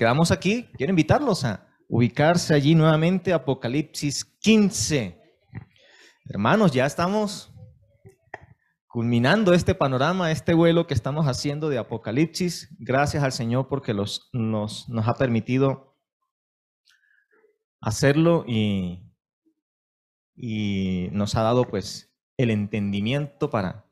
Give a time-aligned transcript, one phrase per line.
[0.00, 5.20] quedamos aquí, quiero invitarlos a ubicarse allí nuevamente, Apocalipsis 15.
[6.24, 7.52] Hermanos, ya estamos
[8.88, 12.74] culminando este panorama, este vuelo que estamos haciendo de Apocalipsis.
[12.78, 15.98] Gracias al Señor porque nos ha permitido
[17.82, 19.06] hacerlo y,
[20.34, 23.84] y nos ha dado pues el entendimiento para,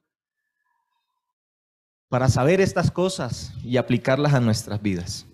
[2.08, 5.27] para saber estas cosas y aplicarlas a nuestras vidas.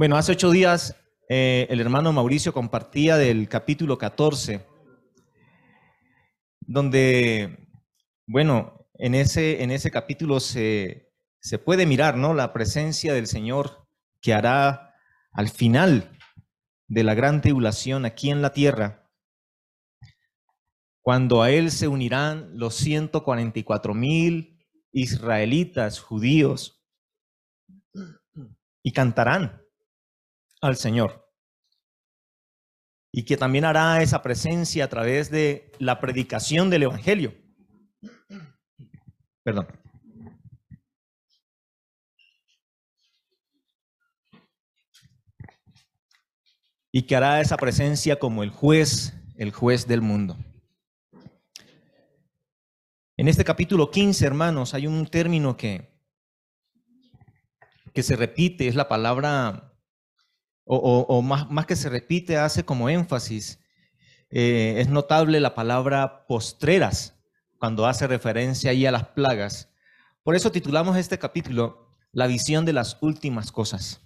[0.00, 0.96] Bueno, hace ocho días
[1.28, 4.66] eh, el hermano Mauricio compartía del capítulo 14,
[6.62, 7.68] donde,
[8.26, 12.32] bueno, en ese, en ese capítulo se, se puede mirar, ¿no?
[12.32, 13.86] La presencia del Señor
[14.22, 14.94] que hará
[15.32, 16.16] al final
[16.88, 19.06] de la gran tribulación aquí en la tierra,
[21.02, 26.82] cuando a Él se unirán los 144 mil israelitas, judíos,
[28.82, 29.59] y cantarán
[30.60, 31.28] al Señor.
[33.12, 37.34] Y que también hará esa presencia a través de la predicación del Evangelio.
[39.42, 39.66] Perdón.
[46.92, 50.36] Y que hará esa presencia como el juez, el juez del mundo.
[53.16, 55.90] En este capítulo 15, hermanos, hay un término que,
[57.92, 59.69] que se repite, es la palabra,
[60.72, 63.58] o, más, que se repite, hace como énfasis.
[64.30, 67.16] Eh, es notable la palabra postreras,
[67.58, 69.68] cuando hace referencia ahí a las plagas.
[70.22, 74.00] Por eso titulamos este capítulo La visión de las últimas cosas.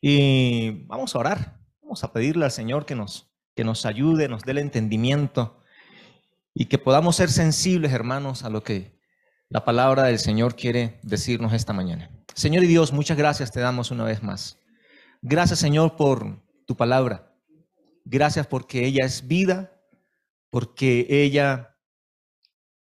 [0.00, 4.42] Y vamos a orar, vamos a pedirle al Señor que nos, que nos ayude, nos
[4.42, 5.60] dé el entendimiento
[6.54, 8.98] y que podamos ser sensibles, hermanos, a lo que
[9.50, 12.10] la palabra del Señor quiere decirnos esta mañana.
[12.34, 14.58] Señor y Dios, muchas gracias te damos una vez más.
[15.22, 17.34] Gracias, Señor, por tu palabra.
[18.04, 19.82] Gracias porque ella es vida,
[20.50, 21.76] porque ella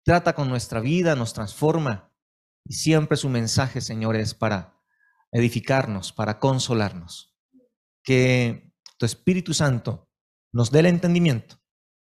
[0.04, 2.12] trata con nuestra vida, nos transforma.
[2.64, 4.80] Y siempre su mensaje, Señor, es para
[5.32, 7.36] edificarnos, para consolarnos.
[8.02, 10.10] Que tu Espíritu Santo
[10.52, 11.56] nos dé el entendimiento,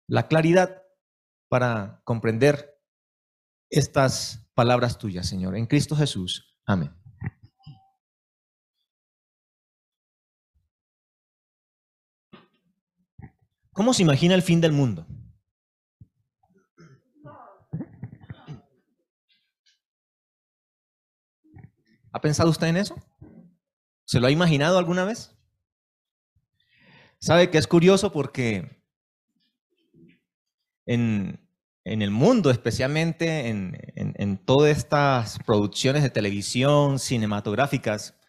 [0.07, 0.83] la claridad
[1.49, 2.79] para comprender
[3.69, 5.55] estas palabras tuyas, Señor.
[5.55, 6.57] En Cristo Jesús.
[6.65, 6.98] Amén.
[13.79, 15.07] ¿Cómo se imagina el fin del mundo?
[22.11, 23.01] ¿Ha pensado usted en eso?
[24.03, 25.33] ¿Se lo ha imaginado alguna vez?
[27.21, 28.83] Sabe que es curioso porque
[30.85, 31.39] en,
[31.85, 38.19] el mundo, especialmente en, todas estas producciones de televisión, cinematográficas,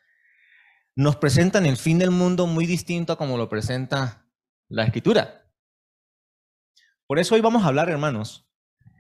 [0.94, 4.28] nos presentan el fin del mundo muy distinto a como lo presenta
[4.68, 5.39] la escritura.
[7.10, 8.48] Por eso hoy vamos a hablar, hermanos,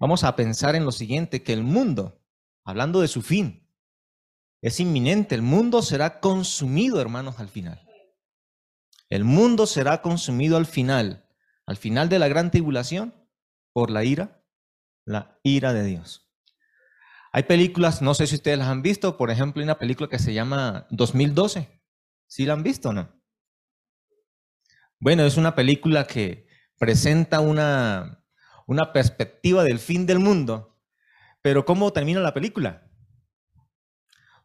[0.00, 2.20] vamos a pensar en lo siguiente, que el mundo,
[2.64, 3.70] hablando de su fin,
[4.60, 7.80] es inminente, el mundo será consumido, hermanos, al final.
[9.10, 11.24] El mundo será consumido al final,
[11.66, 13.14] al final de la gran tribulación,
[13.72, 14.44] por la ira,
[15.04, 16.28] la ira de Dios.
[17.30, 20.18] Hay películas, no sé si ustedes las han visto, por ejemplo, hay una película que
[20.18, 21.80] se llama 2012.
[22.26, 23.22] ¿Sí la han visto o no?
[24.98, 26.49] Bueno, es una película que
[26.80, 28.24] presenta una,
[28.66, 30.80] una perspectiva del fin del mundo,
[31.42, 32.90] pero ¿cómo termina la película?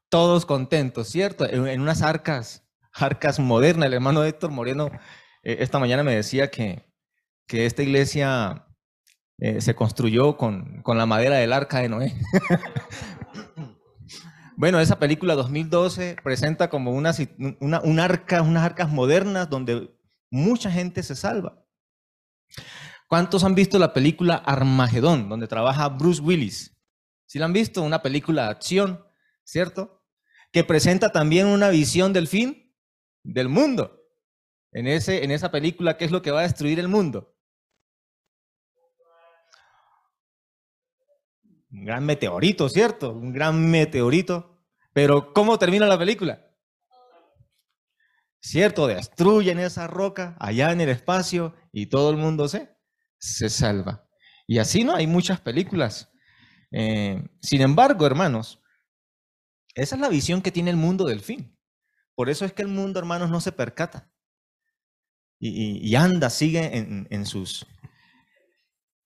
[0.10, 1.50] Todos contentos, ¿cierto?
[1.50, 3.88] En, unas arcas, arcas modernas.
[3.88, 4.92] El hermano Héctor Moreno
[5.44, 6.94] eh, esta mañana me decía que,
[7.48, 8.68] que esta iglesia
[9.38, 12.14] eh, se construyó con, la madera del arca de Noé.
[14.58, 19.96] bueno, esa película 2012 presenta como una, un arca, unas arcas modernas donde
[20.30, 21.65] mucha gente se salva.
[23.08, 26.76] ¿Cuántos han visto la película Armagedón, donde trabaja Bruce Willis?
[27.26, 27.84] ¿Sí la han visto?
[27.84, 29.06] Una película de acción,
[29.44, 30.04] ¿cierto?
[30.52, 32.76] Que presenta también una visión del fin
[33.24, 34.02] del mundo.
[34.72, 37.36] En, ese, en esa película, ¿qué es lo que va a destruir el mundo?
[41.72, 43.12] Un gran meteorito, ¿cierto?
[43.12, 44.64] Un gran meteorito.
[44.94, 46.42] Pero ¿cómo termina la película?
[48.40, 48.88] ¿Cierto?
[48.88, 52.75] Destruyen esa roca allá en el espacio y todo el mundo se,
[53.18, 54.08] se salva.
[54.48, 56.12] Y así no hay muchas películas.
[56.72, 58.62] Eh, sin embargo, hermanos,
[59.74, 61.58] esa es la visión que tiene el mundo del fin.
[62.16, 64.12] Por eso es que el mundo, hermanos, no se percata.
[65.38, 66.78] Y, anda, sigue
[67.10, 67.68] en sus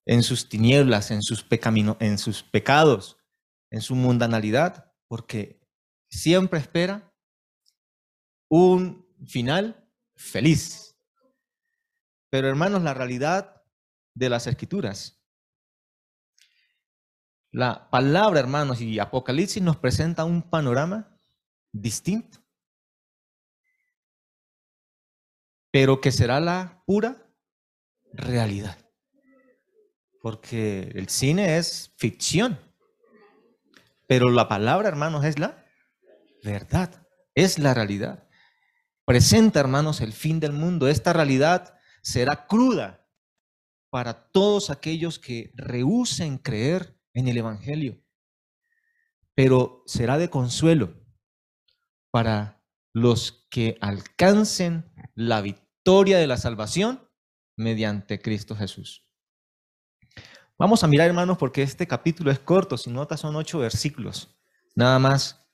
[0.10, 1.46] en sus tinieblas, en sus,
[2.00, 3.18] en sus pecados,
[3.70, 5.62] en su mundanalidad, porque
[6.10, 7.14] siempre espera
[8.50, 10.98] un final feliz.
[12.32, 13.59] Pero hermanos, la realidad
[14.19, 15.18] de las escrituras,
[17.51, 21.18] la palabra, hermanos, y Apocalipsis nos presenta un panorama
[21.71, 22.38] distinto,
[25.71, 27.25] pero que será la pura
[28.12, 28.77] realidad.
[30.22, 32.60] Porque el cine es ficción,
[34.06, 35.65] pero la palabra, hermanos, es la
[36.44, 38.27] verdad, es la realidad.
[39.06, 40.89] Presenta, hermanos, el fin del mundo.
[40.89, 43.00] Esta realidad será cruda
[43.89, 48.01] para todos aquellos que rehúsen creer en el Evangelio,
[49.36, 50.94] pero será de consuelo
[52.12, 52.63] para
[52.94, 57.07] los que alcancen la victoria de la salvación
[57.56, 59.06] mediante Cristo Jesús.
[60.57, 64.38] Vamos a mirar, hermanos, porque este capítulo es corto, si notas son ocho versículos,
[64.75, 65.47] nada más.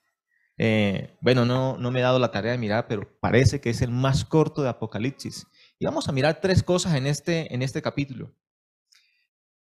[0.58, 3.82] Eh, bueno, no, no me he dado la tarea de mirar, pero parece que es
[3.82, 5.46] el más corto de Apocalipsis.
[5.78, 8.34] Y vamos a mirar tres cosas en este, en este capítulo.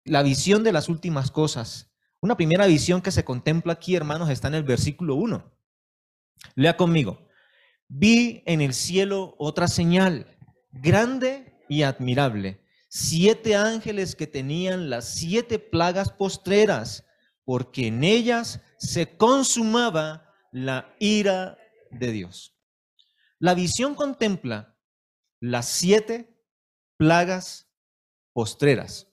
[0.03, 1.91] La visión de las últimas cosas.
[2.21, 5.51] Una primera visión que se contempla aquí, hermanos, está en el versículo 1.
[6.55, 7.27] Lea conmigo.
[7.87, 10.37] Vi en el cielo otra señal,
[10.71, 12.63] grande y admirable.
[12.87, 17.05] Siete ángeles que tenían las siete plagas postreras,
[17.43, 21.57] porque en ellas se consumaba la ira
[21.91, 22.55] de Dios.
[23.39, 24.74] La visión contempla
[25.51, 26.35] las siete
[26.97, 27.69] plagas
[28.33, 29.07] postreras.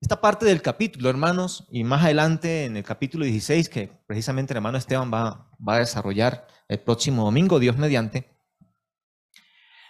[0.00, 4.58] Esta parte del capítulo, hermanos, y más adelante en el capítulo 16, que precisamente el
[4.58, 8.36] hermano Esteban va, va a desarrollar el próximo domingo, Dios mediante,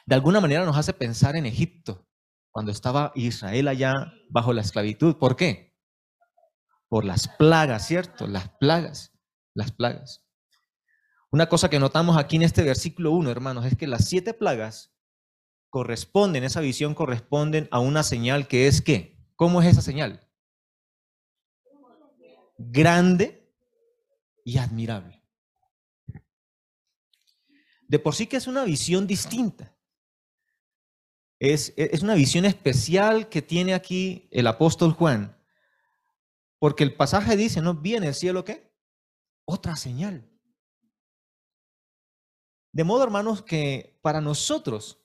[0.04, 2.06] de alguna manera nos hace pensar en Egipto,
[2.50, 3.92] cuando estaba Israel allá
[4.28, 5.16] bajo la esclavitud.
[5.16, 5.74] ¿Por qué?
[6.88, 8.26] Por las plagas, ¿cierto?
[8.26, 9.12] Las plagas,
[9.54, 10.24] las plagas.
[11.30, 14.95] Una cosa que notamos aquí en este versículo 1, hermanos, es que las siete plagas
[15.76, 19.14] corresponden, esa visión corresponden a una señal que es ¿qué?
[19.34, 20.26] ¿Cómo es esa señal?
[22.56, 23.52] Grande
[24.42, 25.22] y admirable.
[27.86, 29.76] De por sí que es una visión distinta.
[31.38, 35.36] Es, es, una visión especial que tiene aquí el apóstol Juan.
[36.58, 37.74] Porque el pasaje dice, ¿no?
[37.74, 38.72] ¿Viene el cielo qué?
[39.44, 40.26] Otra señal.
[42.72, 45.02] De modo, hermanos, que para nosotros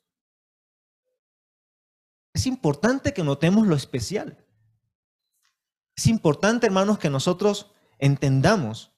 [2.33, 4.45] es importante que notemos lo especial.
[5.95, 8.93] Es importante, hermanos, que nosotros entendamos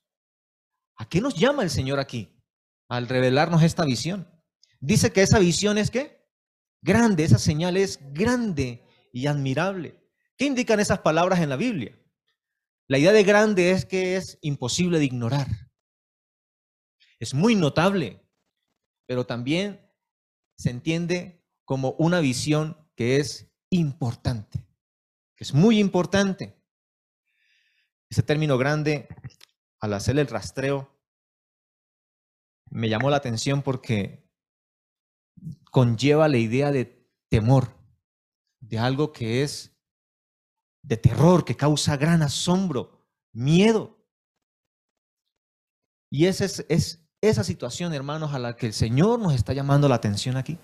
[0.95, 2.33] a qué nos llama el Señor aquí
[2.88, 4.30] al revelarnos esta visión.
[4.80, 6.24] Dice que esa visión es qué?
[6.81, 10.00] Grande, esa señal es grande y admirable.
[10.38, 11.97] ¿Qué indican esas palabras en la Biblia?
[12.88, 15.47] La idea de grande es que es imposible de ignorar.
[17.19, 18.21] Es muy notable,
[19.06, 19.89] pero también
[20.57, 24.66] se entiende como una visión que es importante,
[25.36, 26.56] que es muy importante.
[28.10, 29.07] Ese término grande,
[29.80, 30.94] al hacer el rastreo,
[32.69, 34.30] me llamó la atención porque
[35.72, 37.75] conlleva la idea de temor,
[38.60, 39.75] de algo que es
[40.84, 43.00] de terror, que causa gran asombro,
[43.31, 43.98] miedo.
[46.12, 49.88] Y esa es, es esa situación, hermanos, a la que el Señor nos está llamando
[49.88, 50.59] la atención aquí.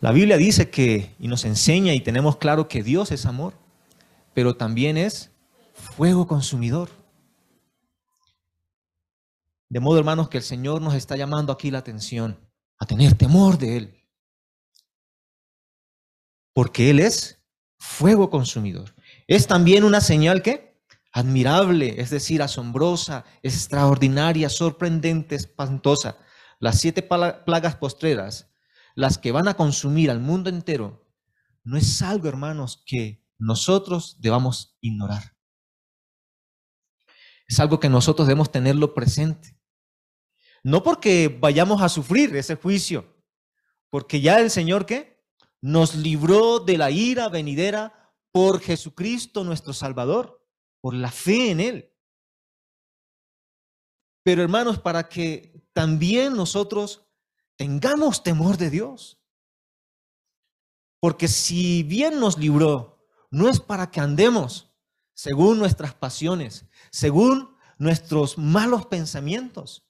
[0.00, 3.54] La Biblia dice que, y nos enseña y tenemos claro que Dios es amor,
[4.32, 5.32] pero también es
[5.74, 6.90] fuego consumidor.
[9.68, 12.38] De modo, hermanos, que el Señor nos está llamando aquí la atención
[12.78, 14.04] a tener temor de Él.
[16.52, 17.40] Porque Él es
[17.76, 18.94] fuego consumidor.
[19.26, 20.78] Es también una señal que
[21.12, 26.16] admirable, es decir, asombrosa, extraordinaria, sorprendente, espantosa.
[26.60, 28.48] Las siete plagas postreras
[28.98, 31.08] las que van a consumir al mundo entero,
[31.62, 35.36] no es algo, hermanos, que nosotros debamos ignorar.
[37.46, 39.56] Es algo que nosotros debemos tenerlo presente.
[40.64, 43.24] No porque vayamos a sufrir ese juicio,
[43.88, 45.24] porque ya el Señor ¿qué?
[45.60, 50.44] nos libró de la ira venidera por Jesucristo nuestro Salvador,
[50.80, 51.94] por la fe en Él.
[54.24, 57.07] Pero hermanos, para que también nosotros
[57.58, 59.18] tengamos temor de Dios.
[61.00, 64.72] Porque si bien nos libró, no es para que andemos
[65.12, 69.84] según nuestras pasiones, según nuestros malos pensamientos,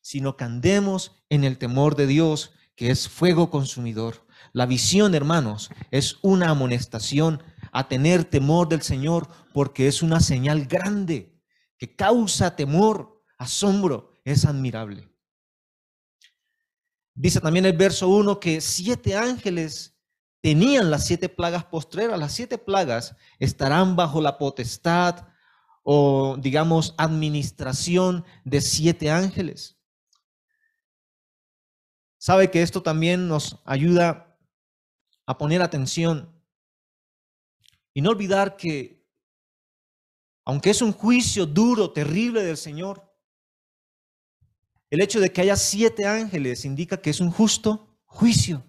[0.00, 4.26] sino que andemos en el temor de Dios, que es fuego consumidor.
[4.52, 7.42] La visión, hermanos, es una amonestación
[7.72, 11.40] a tener temor del Señor, porque es una señal grande
[11.78, 15.15] que causa temor, asombro es admirable.
[17.16, 19.96] Dice también el verso 1 que siete ángeles
[20.42, 22.18] tenían las siete plagas postreras.
[22.18, 25.26] Las siete plagas estarán bajo la potestad
[25.82, 29.78] o, digamos, administración de siete ángeles.
[32.18, 34.38] Sabe que esto también nos ayuda
[35.24, 36.38] a poner atención
[37.94, 39.06] y no olvidar que,
[40.44, 43.05] aunque es un juicio duro, terrible del Señor,
[44.96, 48.64] el hecho de que haya siete ángeles indica que es un justo juicio,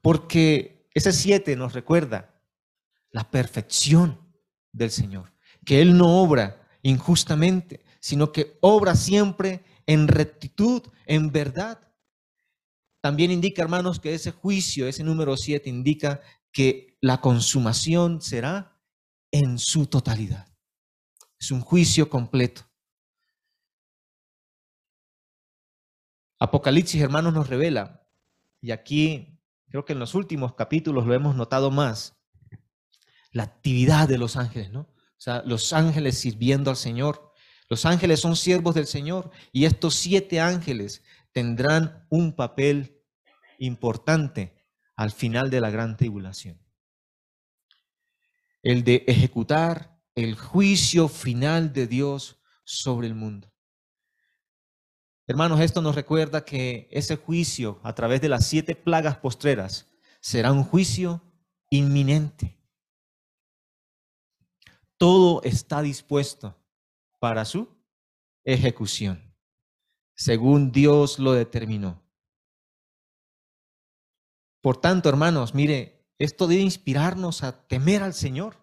[0.00, 2.40] porque ese siete nos recuerda
[3.10, 4.20] la perfección
[4.70, 5.34] del Señor,
[5.66, 11.92] que Él no obra injustamente, sino que obra siempre en rectitud, en verdad.
[13.00, 16.20] También indica, hermanos, que ese juicio, ese número siete, indica
[16.52, 18.80] que la consumación será
[19.32, 20.46] en su totalidad.
[21.36, 22.69] Es un juicio completo.
[26.40, 28.02] Apocalipsis, hermanos, nos revela,
[28.62, 32.18] y aquí creo que en los últimos capítulos lo hemos notado más,
[33.30, 34.80] la actividad de los ángeles, ¿no?
[34.80, 37.32] O sea, los ángeles sirviendo al Señor.
[37.68, 42.98] Los ángeles son siervos del Señor y estos siete ángeles tendrán un papel
[43.58, 44.64] importante
[44.96, 46.58] al final de la gran tribulación.
[48.62, 53.49] El de ejecutar el juicio final de Dios sobre el mundo.
[55.30, 59.88] Hermanos, esto nos recuerda que ese juicio a través de las siete plagas postreras
[60.20, 61.22] será un juicio
[61.68, 62.58] inminente.
[64.96, 66.60] Todo está dispuesto
[67.20, 67.68] para su
[68.42, 69.32] ejecución,
[70.16, 72.02] según Dios lo determinó.
[74.60, 78.56] Por tanto, hermanos, mire, esto debe inspirarnos a temer al Señor,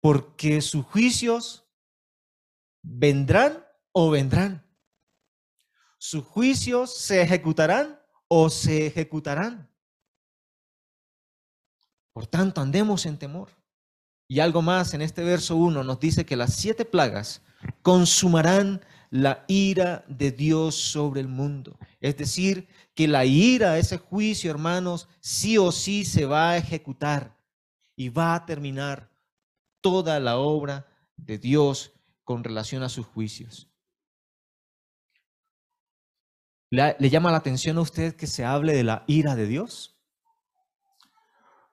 [0.00, 1.64] porque sus juicios
[2.82, 4.70] vendrán o vendrán.
[6.04, 9.70] ¿Sus juicios se ejecutarán o se ejecutarán?
[12.12, 13.50] Por tanto, andemos en temor.
[14.26, 17.40] Y algo más, en este verso 1 nos dice que las siete plagas
[17.82, 21.78] consumarán la ira de Dios sobre el mundo.
[22.00, 22.66] Es decir,
[22.96, 27.38] que la ira, ese juicio, hermanos, sí o sí se va a ejecutar
[27.94, 29.08] y va a terminar
[29.80, 31.92] toda la obra de Dios
[32.24, 33.71] con relación a sus juicios.
[36.72, 40.00] ¿Le, llama la atención a usted que se hable de la ira de Dios?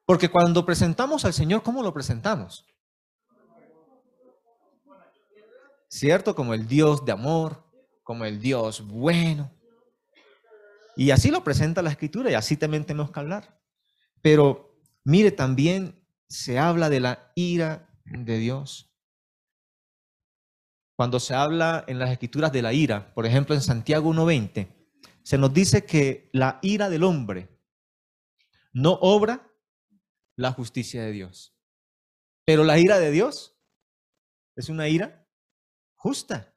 [0.06, 2.66] Porque cuando presentamos al Señor, ¿cómo lo presentamos?
[5.88, 6.36] ¿Cierto?
[6.36, 7.64] Como el Dios de amor,
[8.04, 9.50] como el Dios bueno.
[10.98, 13.58] Y así lo presenta la Escritura y así también tenemos que hablar.
[14.22, 18.94] Pero mire, también se habla de la ira de Dios.
[20.98, 24.76] Cuando se habla en las Escrituras de la ira, por ejemplo en Santiago 1.20,
[25.24, 27.50] se nos dice que la ira del hombre
[28.72, 29.52] no obra
[30.36, 31.56] la justicia de Dios.
[32.46, 33.58] Pero la ira de Dios
[34.56, 35.28] es una ira
[35.96, 36.56] justa,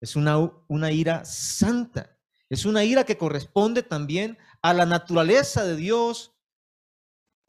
[0.00, 0.38] es una,
[0.68, 6.36] una ira santa, es una ira que corresponde también a la naturaleza de Dios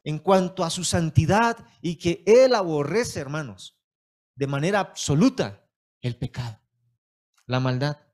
[0.04, 3.78] en cuanto a su santidad y que Él aborrece, hermanos,
[4.34, 5.68] de manera absoluta
[6.00, 6.60] el pecado,
[7.46, 8.07] la maldad.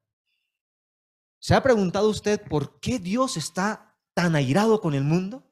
[1.45, 5.47] ¿Se ha preguntado usted por qué Dios está tan airado con el mundo?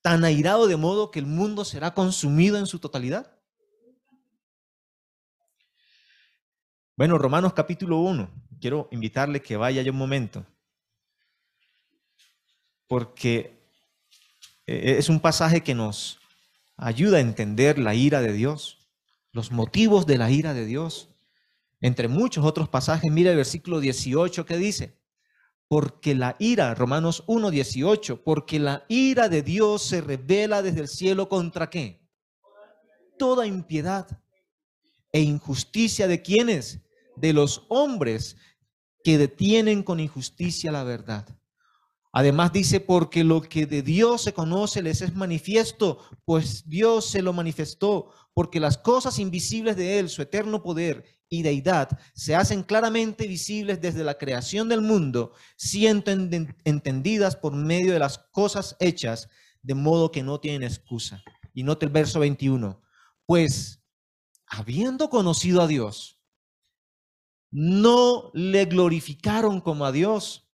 [0.00, 3.36] ¿Tan airado de modo que el mundo será consumido en su totalidad?
[6.94, 8.30] Bueno, Romanos capítulo 1.
[8.60, 10.46] Quiero invitarle que vaya ya un momento.
[12.86, 13.58] Porque
[14.68, 16.20] eh, es un pasaje que nos
[16.76, 18.88] ayuda a entender la ira de Dios,
[19.32, 21.08] los motivos de la ira de Dios.
[21.80, 24.96] Entre muchos otros pasajes, mira el versículo 18 que dice,
[25.68, 31.28] porque la ira, Romanos 1.18, porque la ira de Dios se revela desde el cielo
[31.28, 32.00] contra qué?
[33.18, 34.06] Toda impiedad
[35.12, 36.80] e injusticia de quienes?
[37.16, 38.36] De los hombres
[39.04, 41.28] que detienen con injusticia la verdad.
[42.12, 47.20] Además dice, porque lo que de Dios se conoce les es manifiesto, pues Dios se
[47.20, 52.62] lo manifestó, porque las cosas invisibles de Él, su eterno poder y deidad, se hacen
[52.62, 59.28] claramente visibles desde la creación del mundo, siendo entendidas por medio de las cosas hechas,
[59.62, 61.22] de modo que no tienen excusa.
[61.52, 62.80] Y note el verso 21,
[63.26, 63.82] pues
[64.46, 66.20] habiendo conocido a Dios,
[67.50, 70.48] no le glorificaron como a Dios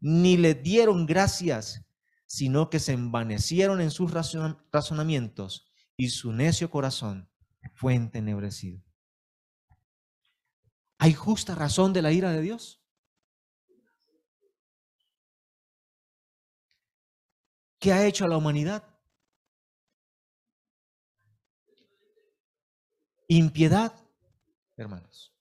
[0.00, 1.84] ni le dieron gracias,
[2.26, 7.28] sino que se envanecieron en sus razonamientos y su necio corazón
[7.74, 8.87] fue entenebrecido.
[10.98, 12.82] ¿Hay justa razón de la ira de Dios?
[17.78, 18.82] ¿Qué ha hecho a la humanidad?
[23.28, 23.94] Impiedad,
[24.76, 25.32] hermanos.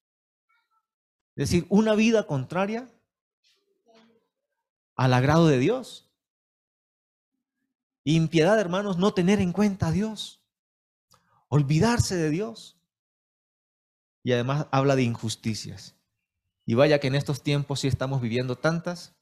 [1.36, 2.92] Es decir, una vida contraria
[4.96, 6.12] al agrado de Dios.
[8.04, 10.44] Impiedad, hermanos, no tener en cuenta a Dios,
[11.48, 12.77] olvidarse de Dios.
[14.24, 15.96] Y además habla de injusticias.
[16.66, 19.16] Y vaya que en estos tiempos sí estamos viviendo tantas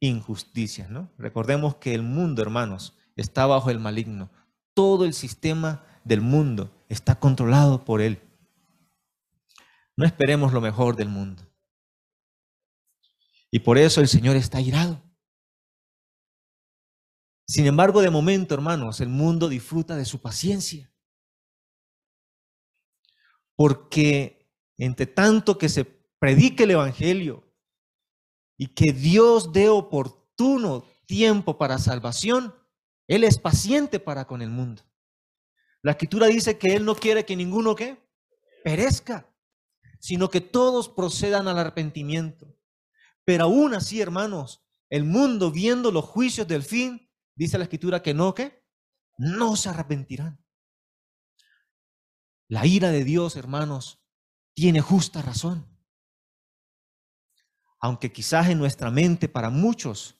[0.00, 1.10] injusticias, ¿no?
[1.18, 4.30] Recordemos que el mundo, hermanos, está bajo el maligno.
[4.74, 8.20] Todo el sistema del mundo está controlado por él.
[9.96, 11.42] No esperemos lo mejor del mundo.
[13.50, 15.02] Y por eso el Señor está irado.
[17.46, 20.92] Sin embargo, de momento, hermanos, el mundo disfruta de su paciencia.
[23.58, 24.48] Porque
[24.78, 27.44] entre tanto que se predique el Evangelio
[28.56, 32.54] y que Dios dé oportuno tiempo para salvación,
[33.08, 34.84] Él es paciente para con el mundo.
[35.82, 37.98] La escritura dice que Él no quiere que ninguno que
[38.62, 39.28] perezca,
[39.98, 42.56] sino que todos procedan al arrepentimiento.
[43.24, 48.14] Pero aún así, hermanos, el mundo viendo los juicios del fin, Dice la escritura que
[48.14, 48.64] no, ¿qué?
[49.16, 50.44] No se arrepentirán.
[52.48, 54.02] La ira de Dios, hermanos,
[54.54, 55.66] tiene justa razón.
[57.78, 60.18] Aunque quizás en nuestra mente para muchos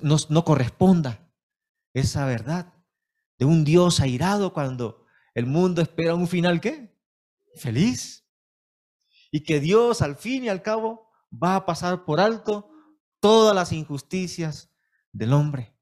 [0.00, 1.30] no, corresponda
[1.92, 2.72] esa verdad
[3.38, 5.04] de un Dios airado cuando
[5.34, 6.96] el mundo espera un final, ¿qué?
[7.56, 8.26] Feliz.
[9.30, 12.70] Y que Dios al fin y al cabo va a pasar por alto
[13.20, 14.70] todas las injusticias
[15.12, 15.74] del hombre.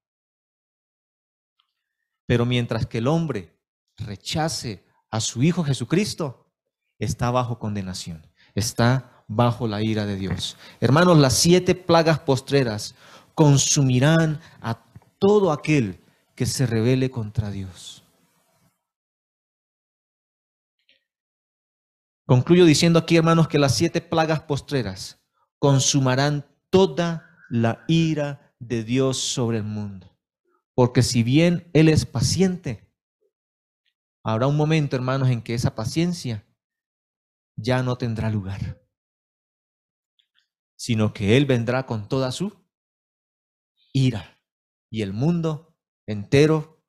[2.26, 3.60] Pero mientras que el hombre
[3.96, 6.46] rechace a su Hijo Jesucristo,
[6.98, 10.56] está bajo condenación, está bajo la ira de Dios.
[10.80, 12.94] Hermanos, las siete plagas postreras
[13.34, 14.84] consumirán a
[15.18, 16.00] todo aquel
[16.34, 18.02] que se rebele contra Dios.
[22.26, 25.20] Concluyo diciendo aquí, hermanos, que las siete plagas postreras
[25.58, 30.16] consumarán toda la ira de Dios sobre el mundo.
[30.74, 32.89] Porque si bien Él es paciente,
[34.22, 36.46] habrá un momento, hermanos, en que esa paciencia
[37.56, 38.82] ya no tendrá lugar,
[40.76, 42.60] sino que Él vendrá con toda su
[43.92, 44.40] ira
[44.90, 46.82] y el mundo entero,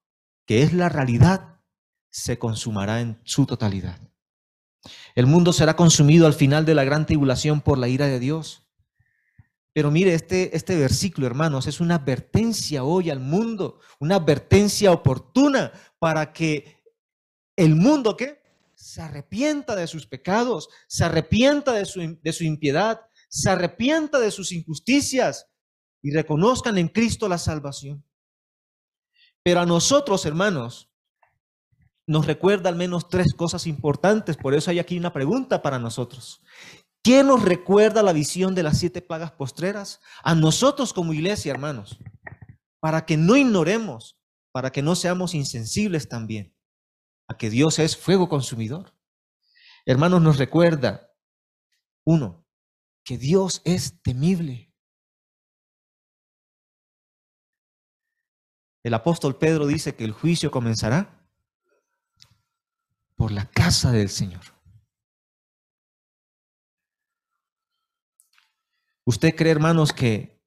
[0.45, 1.61] que es la realidad,
[2.09, 3.99] se consumará en su totalidad.
[5.15, 8.67] El mundo será consumido al final de la gran tribulación por la ira de Dios.
[9.73, 15.71] Pero mire, este, este versículo, hermanos, es una advertencia hoy al mundo, una advertencia oportuna
[15.99, 16.80] para que
[17.55, 18.41] el mundo, ¿qué?
[18.75, 24.31] Se arrepienta de sus pecados, se arrepienta de su, de su impiedad, se arrepienta de
[24.31, 25.47] sus injusticias
[26.01, 28.03] y reconozcan en Cristo la salvación.
[29.43, 30.89] Pero a nosotros, hermanos,
[32.07, 34.37] nos recuerda al menos tres cosas importantes.
[34.37, 36.41] Por eso hay aquí una pregunta para nosotros.
[37.03, 39.99] ¿Quién nos recuerda la visión de las siete plagas postreras?
[40.23, 41.97] A nosotros como iglesia, hermanos,
[42.79, 44.19] para que no ignoremos,
[44.51, 46.53] para que no seamos insensibles también
[47.31, 48.93] a que Dios es fuego consumidor.
[49.85, 51.09] Hermanos, nos recuerda,
[52.03, 52.45] uno,
[53.05, 54.75] que Dios es temible.
[58.83, 61.25] El apóstol Pedro dice que el juicio comenzará
[63.15, 64.43] por la casa del Señor.
[69.05, 70.43] ¿Usted cree, hermanos, que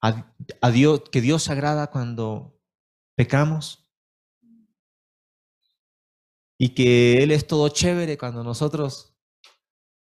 [0.00, 2.58] a, Dios, que Dios agrada cuando
[3.14, 3.87] pecamos?
[6.58, 9.14] Y que Él es todo chévere cuando nosotros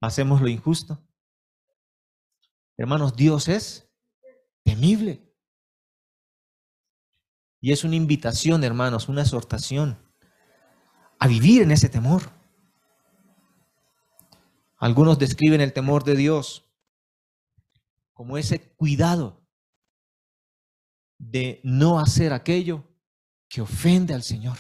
[0.01, 1.05] hacemos lo injusto.
[2.77, 3.90] Hermanos, Dios es
[4.62, 5.21] temible.
[7.61, 9.99] Y es una invitación, hermanos, una exhortación
[11.19, 12.23] a vivir en ese temor.
[14.77, 16.71] Algunos describen el temor de Dios
[18.12, 19.45] como ese cuidado
[21.19, 22.85] de no hacer aquello
[23.49, 24.59] que ofende al Señor.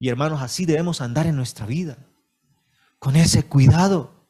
[0.00, 1.98] Y hermanos, así debemos andar en nuestra vida,
[2.98, 4.26] con ese cuidado.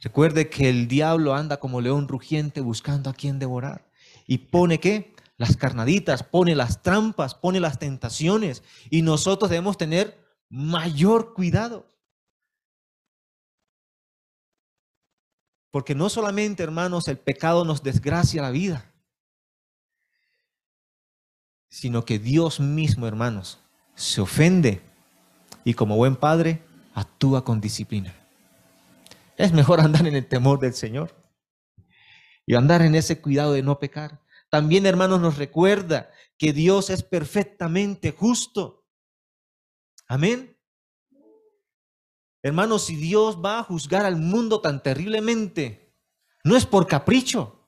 [0.00, 3.88] Recuerde que el diablo anda como león rugiente buscando a quien devorar.
[4.26, 5.14] Y pone qué?
[5.36, 8.64] Las carnaditas, pone las trampas, pone las tentaciones.
[8.90, 11.86] Y nosotros debemos tener mayor cuidado.
[15.70, 18.91] Porque no solamente, hermanos, el pecado nos desgracia la vida,
[21.72, 23.58] sino que Dios mismo, hermanos,
[23.94, 24.82] se ofende
[25.64, 28.14] y como buen padre actúa con disciplina.
[29.38, 31.16] Es mejor andar en el temor del Señor
[32.44, 34.20] y andar en ese cuidado de no pecar.
[34.50, 38.84] También, hermanos, nos recuerda que Dios es perfectamente justo.
[40.06, 40.54] Amén.
[42.42, 45.96] Hermanos, si Dios va a juzgar al mundo tan terriblemente,
[46.44, 47.61] no es por capricho.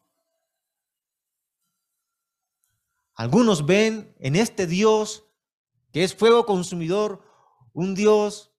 [3.14, 5.24] Algunos ven en este Dios
[5.92, 7.22] que es fuego consumidor,
[7.72, 8.52] un Dios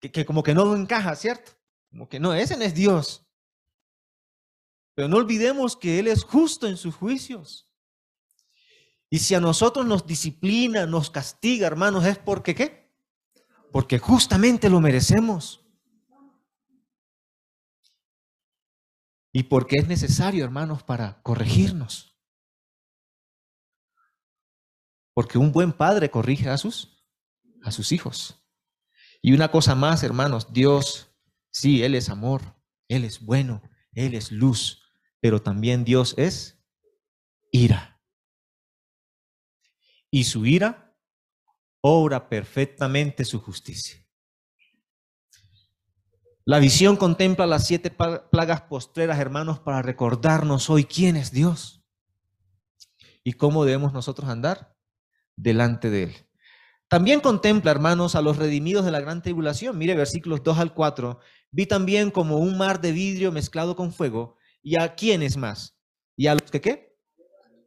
[0.00, 1.52] que, como que no encaja, ¿cierto?
[1.90, 3.26] Como que no, ese no es Dios.
[4.94, 7.68] Pero no olvidemos que Él es justo en sus juicios.
[9.10, 12.90] Y si a nosotros nos disciplina, nos castiga, hermanos, es porque qué?
[13.70, 15.64] Porque justamente lo merecemos.
[19.32, 22.07] Y porque es necesario, hermanos, para corregirnos.
[25.18, 27.04] Porque un buen padre corrige a sus,
[27.64, 28.40] a sus hijos.
[29.20, 31.10] Y una cosa más, hermanos, Dios,
[31.50, 32.40] sí, Él es amor,
[32.86, 34.80] Él es bueno, Él es luz,
[35.18, 36.62] pero también Dios es
[37.50, 38.00] ira.
[40.08, 40.96] Y su ira
[41.80, 44.06] obra perfectamente su justicia.
[46.44, 51.84] La visión contempla las siete plagas postreras, hermanos, para recordarnos hoy quién es Dios
[53.24, 54.77] y cómo debemos nosotros andar
[55.38, 56.16] delante de Él.
[56.88, 59.76] También contempla, hermanos, a los redimidos de la gran tribulación.
[59.78, 61.20] Mire versículos 2 al 4.
[61.50, 64.36] Vi también como un mar de vidrio mezclado con fuego.
[64.62, 65.78] ¿Y a quiénes más?
[66.16, 66.96] ¿Y a los que qué?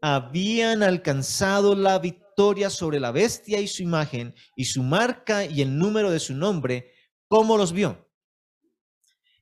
[0.02, 5.78] Habían alcanzado la victoria sobre la bestia y su imagen, y su marca y el
[5.78, 6.92] número de su nombre.
[7.28, 8.10] ¿Cómo los vio?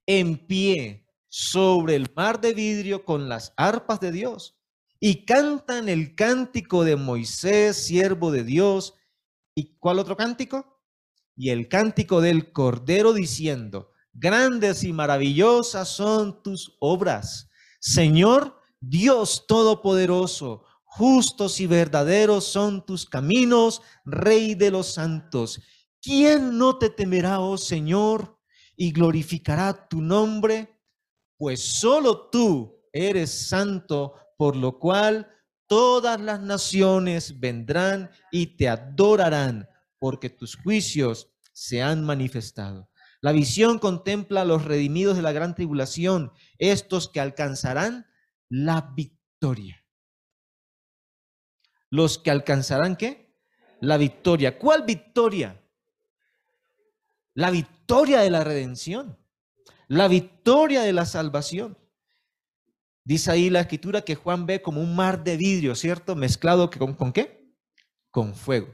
[0.06, 4.59] En pie sobre el mar de vidrio con las arpas de Dios
[5.00, 8.96] y cantan el cántico de Moisés, siervo de Dios.
[9.56, 10.82] ¿Y cuál otro cántico?
[11.36, 17.50] Y el cántico del Cordero diciendo, grandes y maravillosas son tus obras.
[17.80, 25.62] Señor Dios Todopoderoso, justos y verdaderos son tus caminos, Rey de los santos.
[26.02, 28.38] ¿Quién no te temerá, oh Señor,
[28.76, 30.78] y glorificará tu nombre?
[31.38, 35.30] Pues solo tú eres santo por lo cual
[35.68, 42.90] todas las naciones vendrán y te adorarán, porque tus juicios se han manifestado.
[43.20, 48.08] La visión contempla a los redimidos de la gran tribulación, estos que alcanzarán
[48.48, 49.86] la victoria.
[51.90, 53.36] Los que alcanzarán qué?
[53.82, 54.58] La victoria.
[54.58, 55.62] ¿Cuál victoria?
[57.34, 59.20] La victoria de la redención.
[59.90, 61.78] La victoria de la salvación.
[63.10, 66.16] Dice ahí la escritura que Juan ve como un mar de vidrio, ¿cierto?
[66.16, 67.52] Mezclado con, qué?
[68.12, 68.68] Con fuego.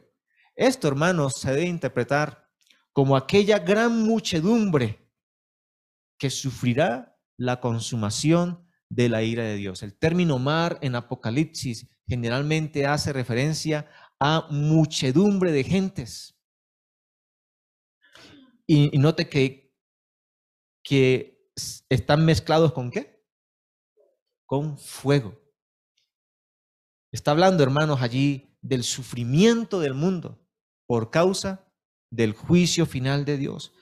[0.58, 2.45] Esto, hermanos, se debe interpretar
[2.91, 5.10] como aquella gran muchedumbre
[6.19, 9.84] que sufrirá la consumación de la ira de Dios.
[9.84, 16.38] El término mar en Apocalipsis generalmente hace referencia a muchedumbre de gentes.
[18.67, 19.74] Y, note que,
[20.84, 21.50] que
[21.88, 23.14] están mezclados con qué?
[24.45, 25.39] Con fuego.
[27.12, 30.39] Está hablando, hermanos, allí del sufrimiento del mundo
[30.88, 31.65] por causa
[32.12, 33.73] del juicio final de Dios.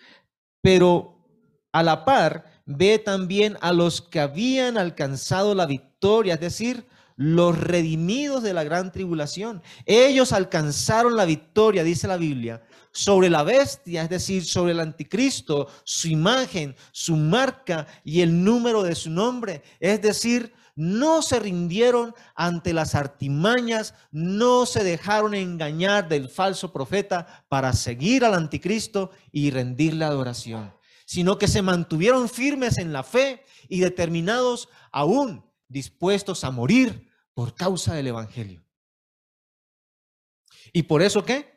[0.62, 1.26] Pero
[1.71, 7.58] a la par ve también a los que habían alcanzado la victoria, es decir, los
[7.58, 9.62] redimidos de la gran tribulación.
[9.86, 15.67] Ellos alcanzaron la victoria, dice la Biblia, sobre la bestia, es decir, sobre el anticristo,
[15.84, 19.63] su imagen, su marca y el número de su nombre.
[19.80, 27.45] Es decir, no se rindieron ante las artimañas, no se dejaron engañar del falso profeta
[27.49, 30.73] para seguir al anticristo y rendirle adoración,
[31.06, 35.43] sino que se mantuvieron firmes en la fe y determinados aún
[35.74, 38.64] dispuestos a morir por causa del Evangelio.
[40.72, 41.54] ¿Y por eso qué?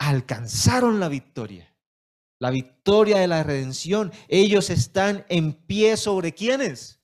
[0.00, 1.76] alcanzaron la victoria.
[2.38, 4.12] La victoria de la redención.
[4.28, 7.02] Ellos están en pie sobre quienes?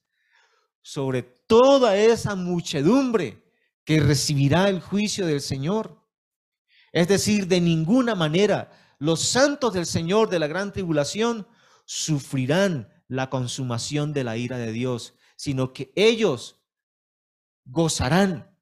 [0.81, 3.45] Sobre toda esa muchedumbre
[3.85, 6.03] que recibirá el juicio del Señor.
[6.91, 11.47] Es decir, de ninguna manera los santos del Señor de la gran tribulación
[11.85, 16.61] sufrirán la consumación de la ira de Dios, sino que ellos
[17.65, 18.57] gozarán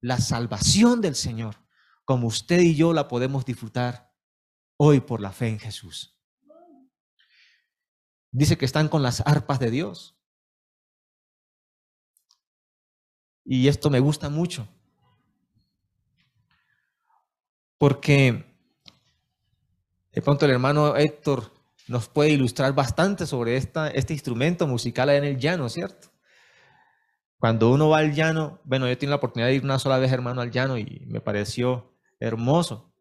[0.00, 1.56] la salvación del Señor
[2.04, 4.14] como usted y yo la podemos disfrutar
[4.78, 6.16] hoy por la fe en Jesús.
[8.30, 10.16] Dice que están con las arpas de Dios.
[13.44, 14.68] Y esto me gusta mucho.
[17.78, 18.44] Porque
[20.12, 21.57] De pronto el hermano Héctor
[21.88, 26.08] nos puede ilustrar bastante sobre esta, este instrumento musical en el llano, ¿cierto?
[27.38, 30.12] Cuando uno va al llano, bueno, yo tengo la oportunidad de ir una sola vez,
[30.12, 32.92] hermano, al llano y me pareció hermoso.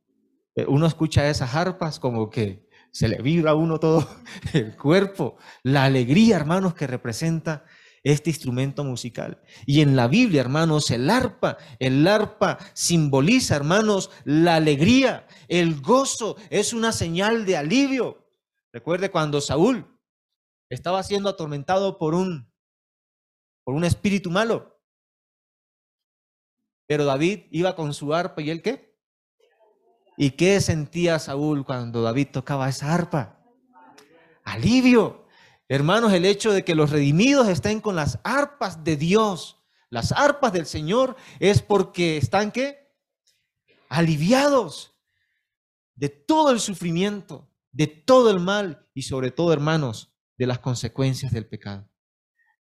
[0.55, 4.07] Eh, uno escucha esas arpas como que se le vibra a uno todo
[4.53, 7.65] el cuerpo, la alegría, hermanos, que representa
[8.03, 9.41] este instrumento musical.
[9.65, 16.37] Y en la Biblia, hermanos, el arpa, el arpa simboliza, hermanos, la alegría, el gozo,
[16.49, 18.26] es una señal de alivio.
[18.77, 19.87] Recuerde cuando Saúl
[20.69, 22.47] estaba siendo atormentado por un
[23.63, 24.79] por un espíritu malo.
[26.85, 28.95] Pero David iba con su arpa y él qué?
[30.15, 33.43] ¿Y qué sentía Saúl cuando David tocaba esa arpa?
[34.43, 35.25] Alivio.
[35.67, 39.59] Hermanos, el hecho de que los redimidos estén con las arpas de Dios,
[39.89, 42.95] las arpas del Señor, es porque están qué?
[43.89, 44.93] Aliviados
[45.95, 51.31] de todo el sufrimiento, de todo el mal y sobre todo, hermanos, de las consecuencias
[51.31, 51.87] del pecado.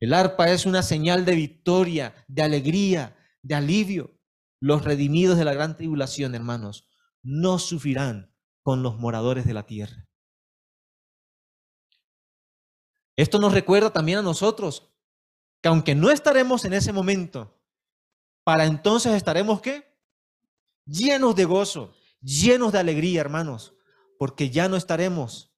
[0.00, 4.18] El arpa es una señal de victoria, de alegría, de alivio.
[4.58, 6.88] Los redimidos de la gran tribulación, hermanos,
[7.22, 10.08] no sufrirán con los moradores de la tierra.
[13.14, 14.94] Esto nos recuerda también a nosotros
[15.60, 17.62] que aunque no estaremos en ese momento,
[18.44, 19.94] para entonces estaremos qué?
[20.86, 23.74] Llenos de gozo, llenos de alegría, hermanos,
[24.22, 25.52] porque ya no estaremos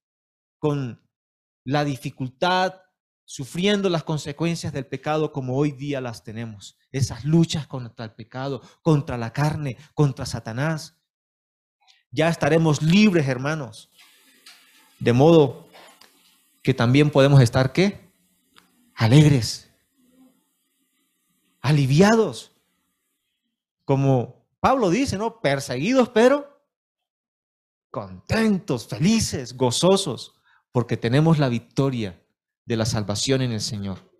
[0.57, 0.99] con
[1.65, 2.73] la dificultad,
[3.23, 6.75] sufriendo las consecuencias del pecado como hoy día las tenemos.
[6.91, 10.97] Esas luchas contra el pecado, contra la carne, contra Satanás.
[12.09, 13.91] Ya estaremos libres, hermanos.
[14.97, 15.69] De modo
[16.63, 18.11] que también podemos estar, ¿qué?
[18.95, 19.69] Alegres,
[21.61, 22.51] aliviados.
[23.83, 25.39] Como Pablo dice, ¿no?
[25.39, 26.54] Perseguidos, pero
[27.95, 30.35] contentos, felices, gozosos,
[30.73, 32.21] porque tenemos la victoria
[32.65, 34.11] de la salvación en el Señor.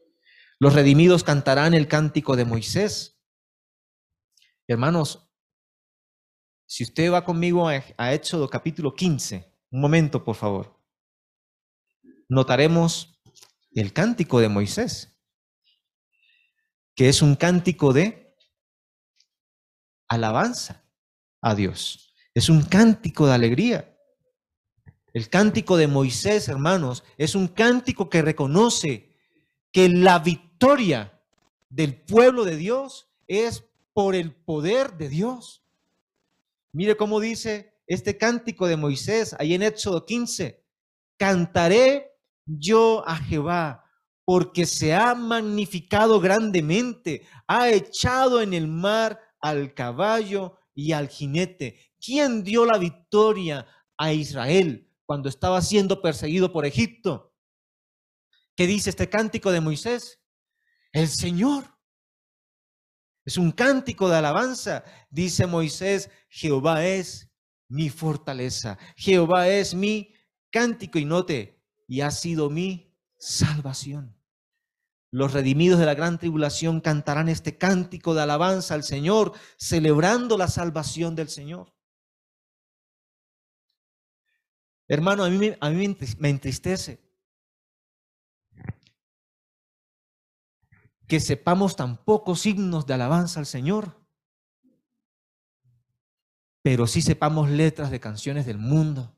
[0.59, 3.19] Los redimidos cantarán el cántico de Moisés.
[4.65, 5.29] Hermanos,
[6.65, 10.81] si usted va conmigo a, Éxodo capítulo 15, un momento por favor,
[12.29, 13.21] notaremos
[13.71, 15.19] el cántico de Moisés,
[16.95, 18.37] que es un cántico de
[20.07, 20.89] alabanza
[21.41, 22.14] a Dios.
[22.35, 23.97] Es un cántico de alegría.
[25.13, 29.15] El cántico de Moisés, hermanos, es un cántico que reconoce
[29.71, 31.17] que la victoria
[31.69, 35.63] del pueblo de Dios es por el poder de Dios.
[36.73, 40.61] Mire cómo dice este cántico de Moisés ahí en Éxodo 15.
[41.15, 42.11] Cantaré
[42.45, 43.85] yo a Jehová
[44.25, 51.79] porque se ha magnificado grandemente, ha echado en el mar al caballo y al jinete.
[52.05, 53.65] ¿Quién dio la victoria
[53.97, 54.85] a Israel?
[55.05, 57.33] cuando estaba siendo perseguido por Egipto.
[58.55, 60.19] ¿Qué dice este cántico de Moisés?
[60.91, 61.65] El Señor.
[63.25, 64.83] Es un cántico de alabanza.
[65.09, 67.29] Dice Moisés, Jehová es
[67.67, 68.77] mi fortaleza.
[68.95, 70.13] Jehová es mi
[70.51, 74.15] cántico y note, y ha sido mi salvación.
[75.11, 80.47] Los redimidos de la gran tribulación cantarán este cántico de alabanza al Señor, celebrando la
[80.47, 81.73] salvación del Señor.
[84.87, 86.99] Hermano, a mí, a mí me entristece
[91.07, 93.95] que sepamos tan pocos signos de alabanza al Señor,
[96.61, 99.15] pero sí sepamos letras de canciones del mundo.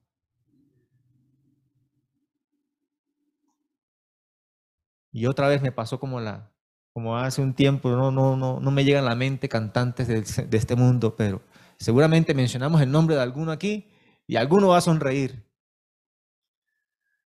[5.12, 9.06] Y otra vez me pasó como hace un tiempo, no, no, no, no me llegan
[9.06, 11.42] a la mente cantantes de este mundo, pero
[11.80, 13.90] seguramente mencionamos el nombre de alguno aquí
[14.28, 15.47] y alguno va a sonreír.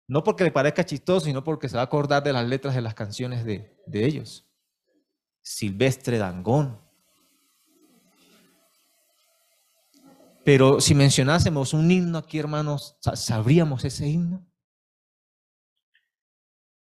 [0.08, 2.80] No porque le parezca chistoso, sino porque se va a acordar de las letras de
[2.80, 4.48] las canciones de, ellos.
[5.42, 6.80] Silvestre Dangón.
[10.44, 14.50] Pero si mencionásemos un himno aquí, hermanos, ¿sabríamos ese himno?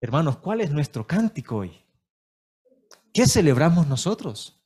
[0.01, 1.85] Hermanos, ¿cuál es nuestro cántico hoy?
[3.13, 4.59] ¿Qué celebramos nosotros?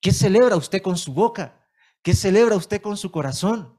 [0.00, 1.68] ¿Qué celebra usted con su boca?
[2.02, 3.78] ¿Qué celebra usted con su corazón?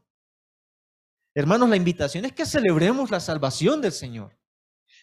[1.35, 4.39] Hermanos, la invitación es que celebremos la salvación del Señor.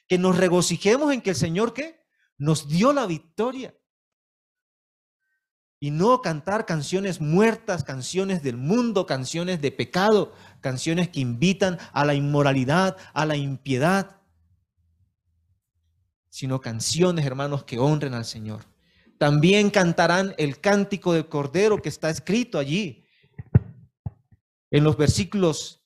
[0.08, 2.00] Que nos regocijemos en que el Señor, ¿qué?
[2.38, 3.74] Nos dio la victoria.
[5.78, 12.04] Y no cantar canciones muertas, canciones del mundo, canciones de pecado, canciones que invitan a
[12.06, 14.22] la inmoralidad, a la impiedad,
[16.30, 18.64] sino canciones, hermanos, que honren al Señor.
[19.18, 23.04] También cantarán el cántico del Cordero que está escrito allí
[24.70, 25.81] en los versículos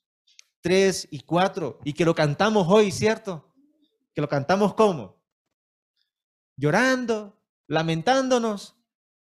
[0.67, 3.55] 3 y 4 y que lo cantamos hoy, ¿cierto?
[4.13, 5.23] Que lo cantamos como?
[6.57, 8.75] Llorando, lamentándonos.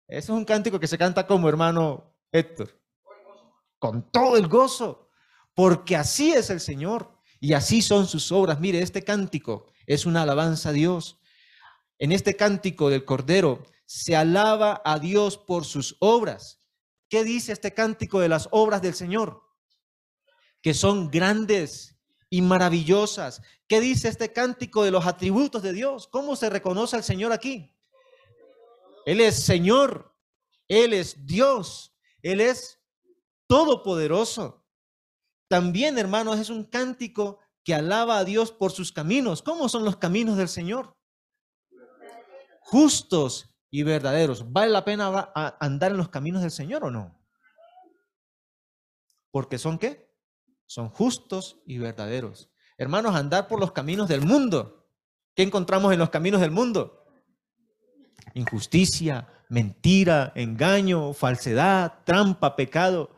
[0.08, 2.82] Eso es un cántico que se canta como hermano Héctor.
[3.78, 5.08] Con todo el gozo,
[5.54, 8.60] porque así es el Señor y así son sus obras.
[8.60, 11.20] Mire, este cántico es una alabanza a Dios.
[12.00, 16.60] En este cántico del Cordero se alaba a Dios por sus obras.
[17.08, 19.45] ¿Qué dice este cántico de las obras del Señor?
[20.66, 21.96] Que son grandes
[22.28, 23.44] y maravillosas.
[23.68, 26.08] ¿Qué dice este cántico de los atributos de Dios?
[26.08, 27.72] ¿Cómo se reconoce al Señor aquí?
[29.06, 30.18] Él es Señor,
[30.68, 32.82] Él es Dios, Él es
[33.46, 34.66] todopoderoso.
[35.48, 39.44] También, hermanos, es un cántico que alaba a Dios por sus caminos.
[39.44, 40.98] ¿Cómo son los caminos del Señor?
[42.62, 44.52] Justos y verdaderos.
[44.52, 47.24] ¿Vale la pena andar en los caminos del Señor o no?
[49.30, 50.15] Porque son qué?
[50.66, 52.50] Son justos y verdaderos.
[52.78, 54.88] Hermanos, andar por los caminos del mundo.
[55.36, 57.06] ¿Qué encontramos en los caminos del mundo?
[58.34, 63.16] Injusticia, mentira, engaño, falsedad, trampa, pecado.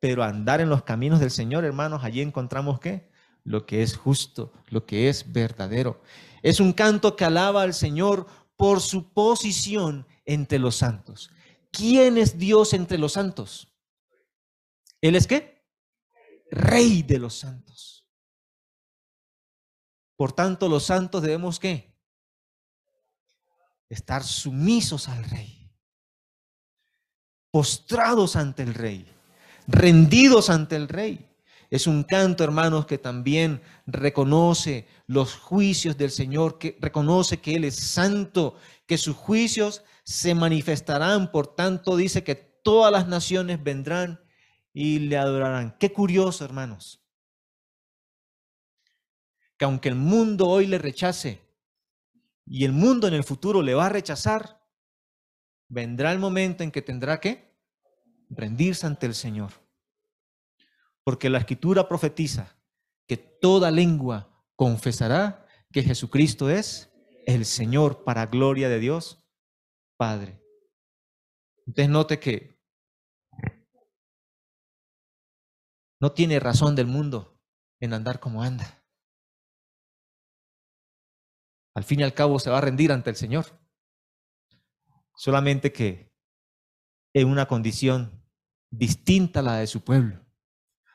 [0.00, 3.10] Pero andar en los caminos del Señor, hermanos, allí encontramos qué?
[3.44, 6.02] Lo que es justo, lo que es verdadero.
[6.42, 11.30] Es un canto que alaba al Señor por su posición entre los santos.
[11.70, 13.72] ¿Quién es Dios entre los santos?
[15.00, 15.55] ¿Él es qué?
[16.50, 18.06] Rey de los santos.
[20.16, 21.94] Por tanto, los santos debemos qué?
[23.88, 25.70] Estar sumisos al rey.
[27.50, 29.06] Postrados ante el rey.
[29.66, 31.28] Rendidos ante el rey.
[31.70, 37.64] Es un canto, hermanos, que también reconoce los juicios del Señor, que reconoce que Él
[37.64, 38.56] es santo,
[38.86, 41.30] que sus juicios se manifestarán.
[41.32, 44.20] Por tanto, dice que todas las naciones vendrán
[44.78, 45.74] y le adorarán.
[45.78, 47.02] Qué curioso, hermanos.
[49.56, 51.40] Que aunque el mundo hoy le rechace
[52.44, 54.62] y el mundo en el futuro le va a rechazar,
[55.66, 57.56] vendrá el momento en que tendrá que
[58.28, 59.50] rendirse ante el Señor.
[61.04, 62.54] Porque la escritura profetiza
[63.06, 66.92] que toda lengua confesará que Jesucristo es
[67.24, 69.26] el Señor para gloria de Dios
[69.96, 70.38] Padre.
[71.66, 72.55] Entonces note que
[76.00, 77.40] no tiene razón del mundo
[77.80, 78.82] en andar como anda.
[81.74, 83.46] Al fin y al cabo se va a rendir ante el Señor.
[85.14, 86.12] Solamente que
[87.14, 88.24] en una condición
[88.70, 90.24] distinta a la de su pueblo.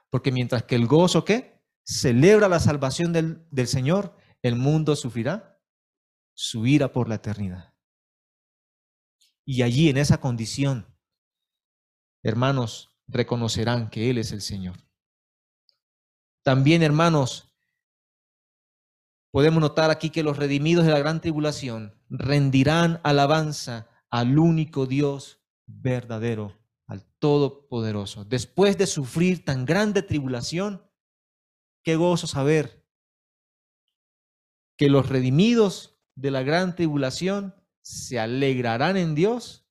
[0.10, 1.64] Porque mientras que el gozo, ¿qué?
[1.84, 5.60] Celebra la salvación del, del Señor, el mundo sufrirá
[6.34, 7.74] su ira por la eternidad.
[9.46, 10.88] Y allí, en esa condición,
[12.24, 14.78] hermanos, reconocerán que Él es el Señor.
[16.44, 17.54] También, hermanos,
[19.32, 25.42] podemos notar aquí que los redimidos de la gran tribulación rendirán alabanza al único Dios
[25.66, 28.26] verdadero al Todopoderoso.
[28.26, 30.86] Después de sufrir tan grande tribulación,
[31.84, 32.86] qué gozo saber
[34.78, 39.66] que los redimidos de la gran tribulación se alegrarán en Dios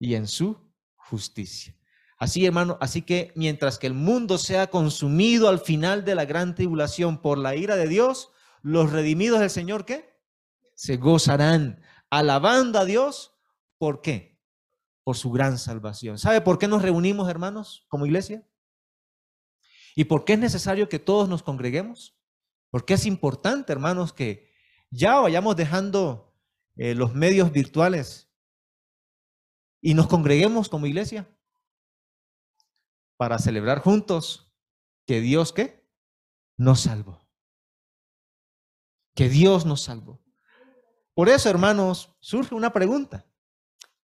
[0.00, 1.76] y en su justicia.
[2.16, 6.54] Así, hermano, así que mientras que el mundo sea consumido al final de la gran
[6.54, 8.30] tribulación por la ira de Dios,
[8.62, 10.14] los redimidos del Señor, ¿qué?
[10.74, 13.32] Se gozarán alabando a Dios.
[13.78, 14.34] ¿Por qué?
[15.04, 16.18] por su gran salvación.
[16.18, 18.44] ¿Sabe por qué nos reunimos, hermanos, como iglesia?
[19.94, 22.18] ¿Y por qué es necesario que todos nos congreguemos?
[22.70, 24.50] Porque es importante, hermanos, que
[24.90, 26.34] ya vayamos dejando
[26.76, 28.30] eh, los medios virtuales
[29.80, 31.28] y nos congreguemos como iglesia
[33.24, 34.54] para celebrar juntos
[35.06, 35.88] que Dios, ¿qué?
[36.58, 37.26] Nos salvó.
[39.14, 40.22] Que Dios nos salvó.
[41.14, 43.26] Por eso, hermanos, surge una pregunta.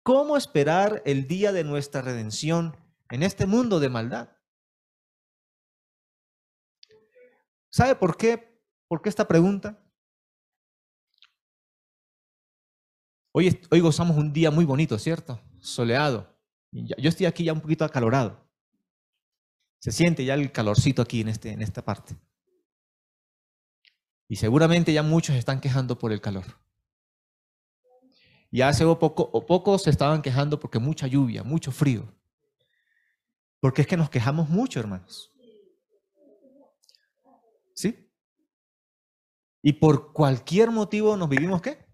[0.04, 2.78] ¿Cómo esperar el día de nuestra redención
[3.10, 4.30] en este mundo de maldad?
[7.72, 8.62] ¿Sabe por qué?
[8.88, 9.84] ¿Por qué esta pregunta?
[13.32, 15.42] Hoy, hoy gozamos un día muy bonito, ¿cierto?
[15.62, 16.32] Soleado.
[16.72, 18.49] Yo estoy aquí ya un poquito acalorado.
[19.80, 22.16] Se siente ya el calorcito aquí en, este, en esta parte.
[24.28, 26.46] Y seguramente ya muchos están quejando por el calor.
[28.52, 32.14] Y hace poco, o pocos se estaban quejando porque mucha lluvia, mucho frío.
[33.60, 35.32] Porque es que nos quejamos mucho, hermanos.
[37.74, 38.10] ¿Sí?
[39.62, 41.86] Y por cualquier motivo nos vivimos qué?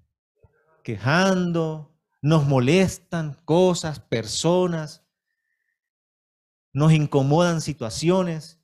[0.83, 5.05] Quejando, nos molestan cosas, personas,
[6.76, 8.59] nos incomodan situaciones.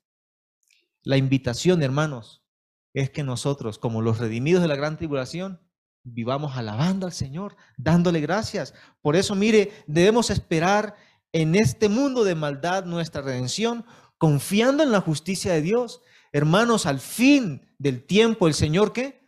[1.02, 2.44] la invitación, hermanos,
[2.92, 5.60] es que nosotros, como los redimidos de la gran tribulación,
[6.04, 8.74] vivamos alabando al Señor, dándole gracias.
[9.00, 10.94] Por eso, mire, debemos esperar
[11.32, 13.84] en este mundo de maldad nuestra redención,
[14.18, 16.02] confiando en la justicia de Dios.
[16.32, 19.26] Hermanos, al fin del tiempo, el Señor ¿qué?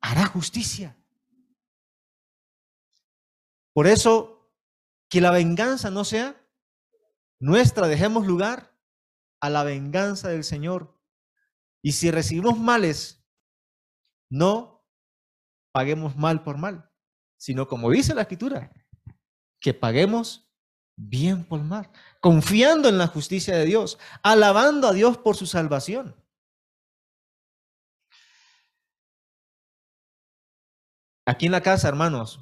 [0.00, 0.98] hará justicia.
[3.72, 4.50] Por eso,
[5.08, 6.43] que la venganza no sea
[7.44, 8.74] nuestra, dejemos lugar
[9.38, 10.98] a la venganza del Señor.
[11.82, 13.22] Y si recibimos males,
[14.30, 14.82] no
[15.70, 16.90] paguemos mal por mal,
[17.36, 18.72] sino como dice la escritura,
[19.60, 20.50] que paguemos
[20.96, 21.90] bien por mal,
[22.20, 26.16] confiando en la justicia de Dios, alabando a Dios por su salvación.
[31.26, 32.40] Aquí en la casa, hermanos,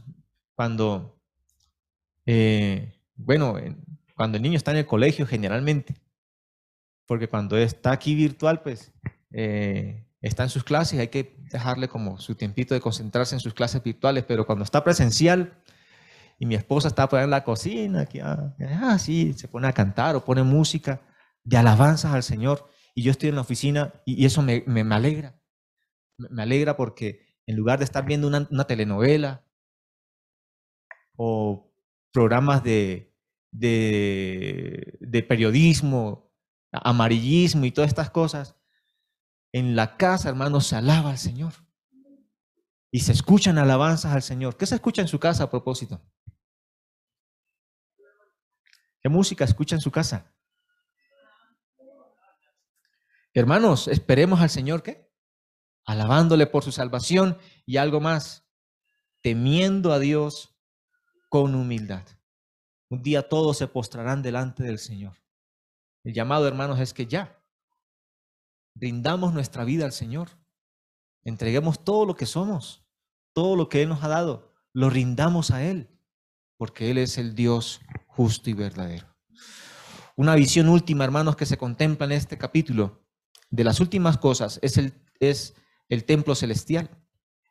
[0.54, 1.20] cuando,
[2.24, 3.56] eh, bueno,
[4.16, 5.94] cuando el niño está en el colegio generalmente,
[7.06, 8.92] porque cuando está aquí virtual, pues
[9.32, 13.54] eh, está en sus clases, hay que dejarle como su tiempito de concentrarse en sus
[13.54, 15.62] clases virtuales, pero cuando está presencial
[16.38, 20.16] y mi esposa está por en la cocina, ah, ah, sí, se pone a cantar
[20.16, 21.00] o pone música
[21.44, 25.38] de alabanzas al Señor y yo estoy en la oficina y, eso me, me, alegra,
[26.16, 29.44] me, alegra porque en lugar de estar viendo una telenovela
[31.16, 31.72] o
[32.12, 33.11] programas de,
[33.52, 36.32] de, de periodismo,
[36.72, 38.56] amarillismo y todas estas cosas,
[39.52, 41.52] en la casa, hermanos, se alaba al Señor.
[42.90, 44.56] Y se escuchan alabanzas al Señor.
[44.56, 46.02] ¿Qué se escucha en su casa a propósito?
[49.02, 50.34] ¿Qué música escucha en su casa?
[53.34, 55.10] Hermanos, esperemos al Señor, ¿qué?
[55.86, 58.46] Alabándole por su salvación y algo más,
[59.22, 60.54] temiendo a Dios
[61.28, 62.06] con humildad.
[62.92, 65.16] Un día todos se postrarán delante del Señor.
[66.04, 67.42] El llamado, hermanos, es que ya
[68.74, 70.28] rindamos nuestra vida al Señor.
[71.24, 72.84] Entreguemos todo lo que somos,
[73.32, 75.88] todo lo que Él nos ha dado, lo rindamos a Él,
[76.58, 79.06] porque Él es el Dios justo y verdadero.
[80.14, 83.06] Una visión última, hermanos, que se contempla en este capítulo,
[83.48, 85.54] de las últimas cosas, es el, es
[85.88, 86.90] el templo celestial.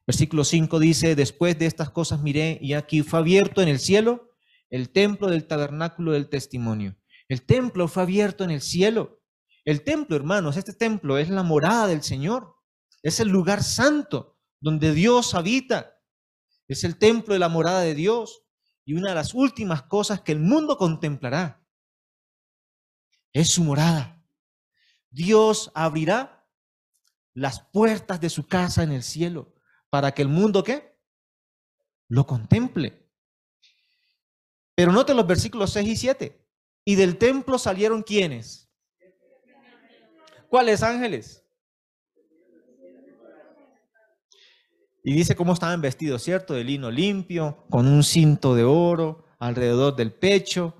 [0.06, 4.31] Versículo 5 dice, después de estas cosas miré y aquí fue abierto en el cielo
[4.72, 6.98] el templo del tabernáculo del testimonio.
[7.28, 9.22] El templo fue abierto en el cielo.
[9.64, 12.56] El templo, hermanos, este templo es la morada del Señor.
[13.04, 16.00] Es el lugar santo donde Dios habita.
[16.68, 18.44] Es el templo de la morada de Dios.
[18.86, 21.64] Y una de las últimas cosas que el mundo contemplará
[23.34, 24.26] es su morada.
[25.10, 26.48] Dios abrirá
[27.34, 29.54] las puertas de su casa en el cielo
[29.90, 30.98] para que el mundo ¿qué?
[32.08, 33.11] Lo contemple.
[34.76, 36.46] Pero note los versículos 6 y 7.
[36.86, 38.70] ¿Y del templo salieron quiénes?
[40.50, 41.46] ¿Cuáles ángeles?
[45.04, 46.54] Y dice cómo estaban vestidos, ¿cierto?
[46.54, 50.76] De lino limpio, con un cinto de oro alrededor del pecho,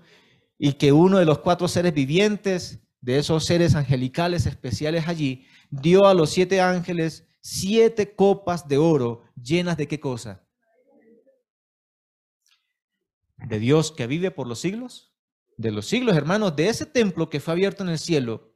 [0.58, 6.06] y que uno de los cuatro seres vivientes, de esos seres angelicales especiales allí, dio
[6.06, 10.44] a los siete ángeles siete copas de oro llenas de qué cosa?
[13.48, 15.12] De Dios que vive por los siglos
[15.62, 18.56] de los siglos, hermanos, de ese templo que fue abierto en el cielo,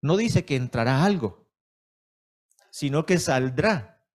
[0.00, 1.50] no dice que entrará algo,
[2.70, 4.06] sino que saldrá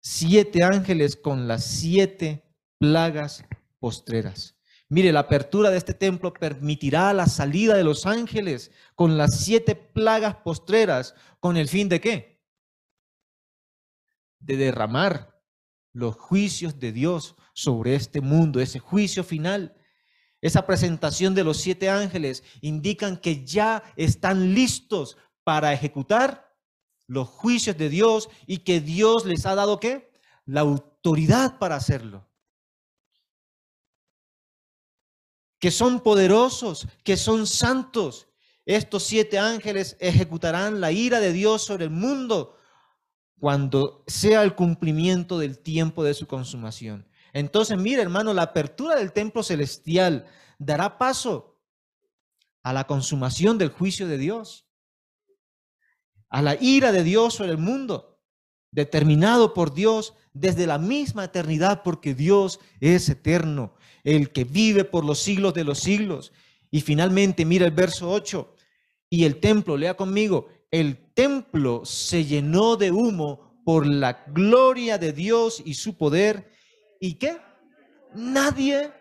[0.00, 2.44] siete ángeles con las siete
[2.78, 3.44] plagas
[3.78, 4.56] postreras.
[4.88, 9.74] Mire, la apertura de este templo permitirá la salida de los ángeles con las siete
[9.74, 12.44] plagas postreras, con el fin de qué?
[14.38, 15.42] De derramar
[15.92, 19.74] los juicios de Dios sobre este mundo, ese juicio final.
[20.42, 26.54] Esa presentación de los siete ángeles indican que ya están listos para ejecutar
[27.08, 30.12] los juicios de Dios y que Dios les ha dado qué?
[30.44, 32.28] La autoridad para hacerlo.
[35.58, 38.28] Que son poderosos, que son santos.
[38.66, 42.58] Estos siete ángeles ejecutarán la ira de Dios sobre el mundo
[43.38, 47.08] cuando sea el cumplimiento del tiempo de su consumación.
[47.36, 50.24] Entonces, mire, hermano, la apertura del templo celestial
[50.58, 51.60] dará paso
[52.62, 54.66] a la consumación del juicio de Dios,
[56.30, 58.22] a la ira de Dios sobre el mundo,
[58.70, 65.04] determinado por Dios desde la misma eternidad, porque Dios es eterno, el que vive por
[65.04, 66.32] los siglos de los siglos.
[66.70, 68.54] Y finalmente, mira el verso 8,
[69.10, 75.12] y el templo, lea conmigo, el templo se llenó de humo por la gloria de
[75.12, 76.55] Dios y su poder.
[77.00, 77.38] ¿Y qué?
[78.14, 78.92] Nadie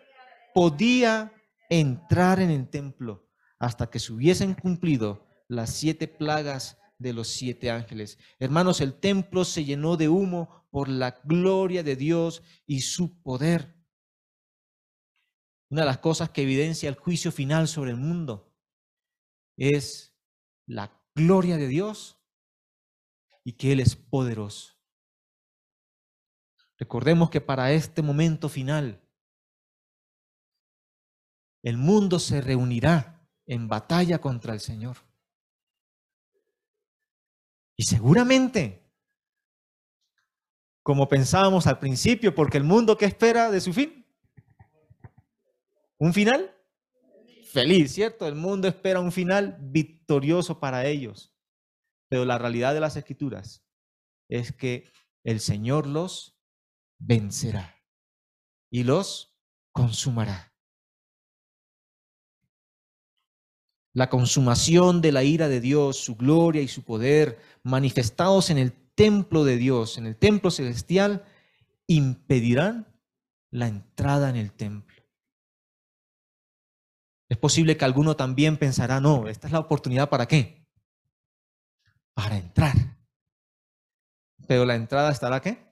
[0.54, 1.32] podía
[1.70, 3.28] entrar en el templo
[3.60, 8.18] hasta que se hubiesen cumplido las siete plagas de los siete ángeles.
[8.40, 13.76] Hermanos, el templo se llenó de humo por la gloria de Dios y su poder.
[15.70, 18.54] Una de las cosas que evidencia el juicio final sobre el mundo
[19.58, 20.16] es
[20.68, 22.22] la gloria de Dios
[23.44, 24.75] y que Él es poderoso.
[26.78, 29.02] Recordemos que para este momento final,
[31.64, 34.98] el mundo se reunirá en batalla contra el Señor.
[37.78, 38.84] Y seguramente,
[40.84, 44.06] como pensábamos al principio, porque el mundo que espera de su fin,
[45.98, 46.56] un final
[47.52, 48.28] feliz, ¿cierto?
[48.28, 51.34] El mundo espera un final victorioso para ellos.
[52.10, 53.66] Pero la realidad de las escrituras
[54.30, 54.92] es que
[55.24, 56.35] el Señor los
[57.00, 57.76] vencerá
[58.70, 59.36] y los
[59.72, 60.54] consumará.
[63.94, 68.74] La consumación de la ira de Dios, su gloria y su poder manifestados en el
[68.94, 71.26] templo de Dios, en el templo celestial,
[71.88, 72.88] impedirán
[73.52, 75.04] la entrada en el templo.
[77.30, 80.68] Es posible que alguno también pensará, no, esta es la oportunidad para qué?
[82.14, 82.76] Para entrar.
[84.48, 85.65] Pero la entrada estará qué?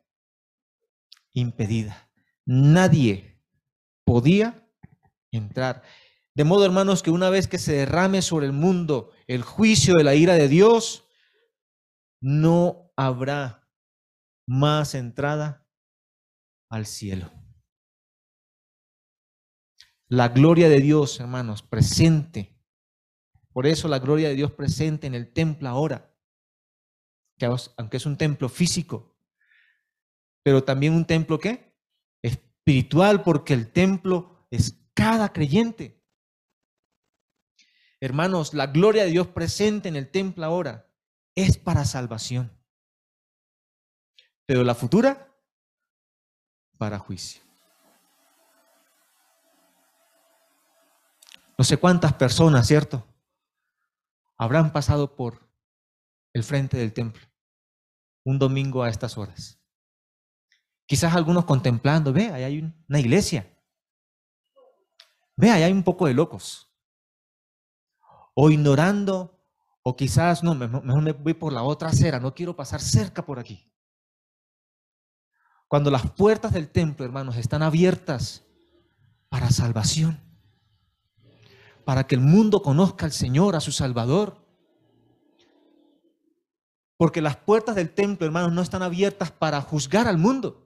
[1.33, 2.09] Impedida.
[2.45, 3.41] Nadie
[4.05, 4.69] podía
[5.31, 5.83] entrar.
[6.35, 10.03] De modo, hermanos, que una vez que se derrame sobre el mundo el juicio de
[10.03, 11.07] la ira de Dios,
[12.21, 13.69] no habrá
[14.47, 15.67] más entrada
[16.69, 17.31] al cielo.
[20.07, 22.59] La gloria de Dios, hermanos, presente.
[23.51, 26.15] Por eso la gloria de Dios presente en el templo ahora,
[27.37, 29.12] que aunque es un templo físico,
[30.43, 31.73] pero también un templo ¿qué?
[32.21, 36.01] espiritual, porque el templo es cada creyente.
[37.99, 40.89] Hermanos, la gloria de Dios presente en el templo ahora
[41.35, 42.51] es para salvación.
[44.45, 45.33] Pero la futura,
[46.77, 47.41] para juicio.
[51.57, 53.07] No sé cuántas personas, ¿cierto?
[54.37, 55.47] Habrán pasado por
[56.33, 57.25] el frente del templo
[58.25, 59.59] un domingo a estas horas.
[60.85, 63.49] Quizás algunos contemplando, ve, ahí hay una iglesia.
[65.35, 66.69] Ve, ahí hay un poco de locos
[68.33, 69.39] o ignorando,
[69.83, 73.39] o quizás no, mejor me voy por la otra acera, no quiero pasar cerca por
[73.39, 73.69] aquí.
[75.67, 78.43] Cuando las puertas del templo, hermanos, están abiertas
[79.29, 80.19] para salvación,
[81.83, 84.37] para que el mundo conozca al Señor, a su Salvador.
[86.95, 90.62] Porque las puertas del templo, hermanos, no están abiertas para juzgar al mundo,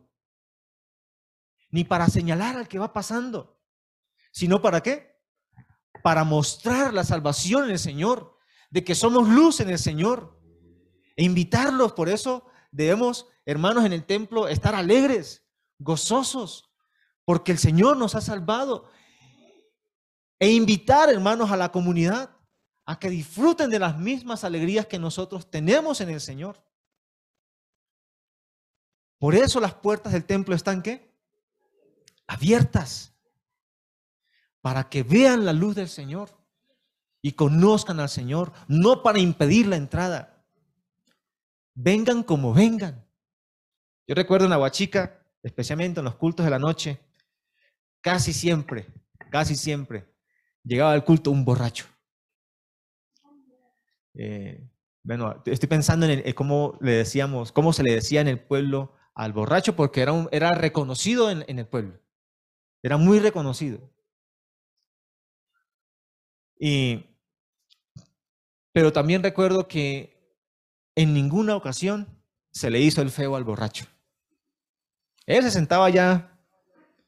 [1.69, 3.59] ni para señalar al que va pasando,
[4.31, 5.17] sino para qué?
[6.01, 8.37] para mostrar la salvación en el Señor,
[8.69, 10.39] de que somos luz en el Señor.
[11.15, 15.45] E invitarlos, por eso debemos, hermanos, en el templo estar alegres,
[15.79, 16.71] gozosos,
[17.25, 18.89] porque el Señor nos ha salvado.
[20.39, 22.37] E invitar, hermanos, a la comunidad
[22.85, 26.63] a que disfruten de las mismas alegrías que nosotros tenemos en el Señor.
[29.19, 31.06] Por eso las puertas del templo están qué?
[32.27, 33.13] Abiertas
[34.61, 36.29] para que vean la luz del Señor
[37.21, 40.45] y conozcan al Señor, no para impedir la entrada.
[41.73, 43.05] Vengan como vengan.
[44.07, 46.99] Yo recuerdo en Aguachica, especialmente en los cultos de la noche,
[48.01, 48.87] casi siempre,
[49.31, 50.13] casi siempre,
[50.63, 51.85] llegaba al culto un borracho.
[54.15, 54.69] Eh,
[55.03, 59.33] bueno, estoy pensando en cómo le decíamos, cómo se le decía en el pueblo al
[59.33, 61.99] borracho, porque era, un, era reconocido en el pueblo.
[62.81, 63.79] Era muy reconocido.
[66.59, 67.05] Y,
[68.71, 70.17] pero también recuerdo que
[70.95, 72.07] en ninguna ocasión
[72.51, 73.85] se le hizo el feo al borracho.
[75.25, 76.39] Él se sentaba ya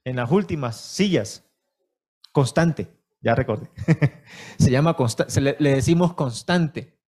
[0.04, 1.44] en las últimas sillas,
[2.32, 2.92] constante,
[3.22, 3.70] ya recordé.
[4.60, 7.00] se llama constante, le, le decimos constante.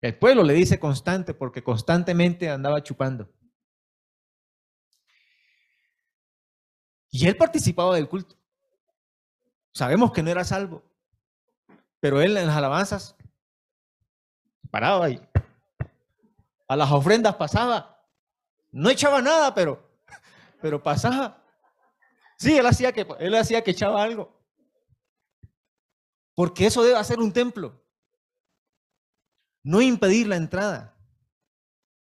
[0.00, 3.28] El pueblo le dice constante porque constantemente andaba chupando.
[7.16, 8.36] Y él participaba del culto.
[9.72, 10.82] Sabemos que no era salvo,
[11.98, 13.16] pero él en las alabanzas
[14.70, 15.26] paraba ahí.
[16.68, 18.06] A las ofrendas pasaba.
[18.70, 19.82] No echaba nada, pero,
[20.60, 21.42] pero pasaba.
[22.36, 24.38] Sí, él hacía que, él hacía que echaba algo.
[26.34, 27.82] Porque eso debe hacer un templo.
[29.62, 30.94] No impedir la entrada,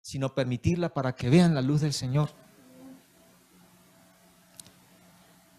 [0.02, 2.30] sino permitirla para que vean la luz del Señor.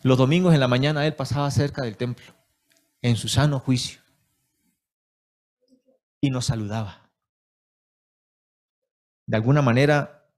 [0.03, 2.25] Los domingos en la mañana él pasaba cerca del templo,
[3.01, 4.01] en su sano juicio.
[6.23, 7.09] y nos saludaba.
[9.25, 10.31] De alguna manera,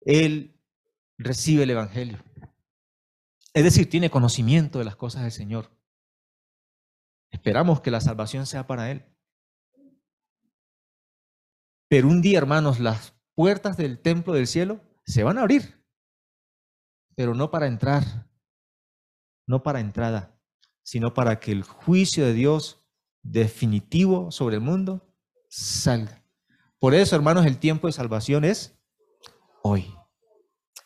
[0.00, 0.60] Él
[1.18, 2.18] recibe el Evangelio.
[3.54, 5.70] Es decir, tiene conocimiento de las cosas del Señor.
[7.30, 9.04] Esperamos que la salvación sea para Él.
[11.88, 15.79] Pero un día, hermanos, las puertas del templo del cielo se van a abrir,
[17.14, 18.28] pero no para entrar,
[19.46, 20.38] no para entrada,
[20.82, 22.84] sino para que el juicio de Dios
[23.22, 25.14] definitivo sobre el mundo
[25.48, 26.24] salga.
[26.78, 28.78] Por eso, hermanos, el tiempo de salvación es
[29.62, 29.94] hoy,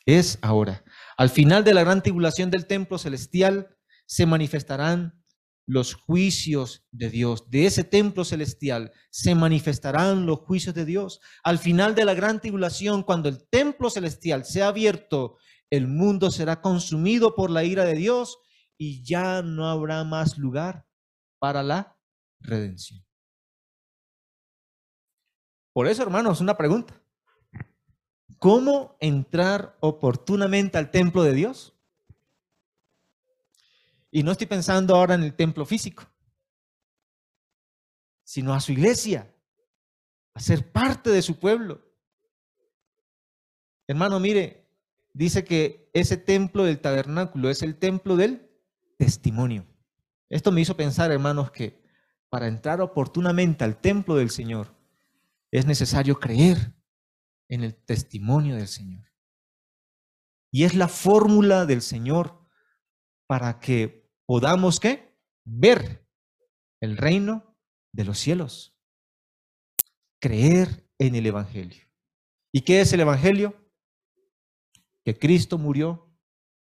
[0.06, 0.84] es ahora.
[1.16, 5.24] Al final de la gran tribulación del templo celestial se manifestarán
[5.66, 7.50] los juicios de Dios.
[7.50, 11.20] De ese templo celestial se manifestarán los juicios de Dios.
[11.42, 15.36] Al final de la gran tribulación, cuando el templo celestial sea abierto,
[15.76, 18.38] el mundo será consumido por la ira de Dios
[18.76, 20.86] y ya no habrá más lugar
[21.38, 21.98] para la
[22.40, 23.04] redención.
[25.72, 27.00] Por eso, hermanos, una pregunta.
[28.38, 31.74] ¿Cómo entrar oportunamente al templo de Dios?
[34.10, 36.04] Y no estoy pensando ahora en el templo físico,
[38.22, 39.34] sino a su iglesia,
[40.34, 41.82] a ser parte de su pueblo.
[43.88, 44.63] Hermano, mire,
[45.14, 48.50] dice que ese templo del tabernáculo es el templo del
[48.98, 49.66] testimonio.
[50.28, 51.82] Esto me hizo pensar, hermanos, que
[52.28, 54.76] para entrar oportunamente al templo del Señor
[55.50, 56.74] es necesario creer
[57.48, 59.04] en el testimonio del Señor.
[60.50, 62.40] Y es la fórmula del Señor
[63.26, 65.16] para que podamos qué?
[65.44, 66.08] Ver
[66.80, 67.56] el reino
[67.92, 68.76] de los cielos.
[70.20, 71.84] Creer en el Evangelio.
[72.52, 73.63] ¿Y qué es el Evangelio?
[75.04, 76.10] Que Cristo murió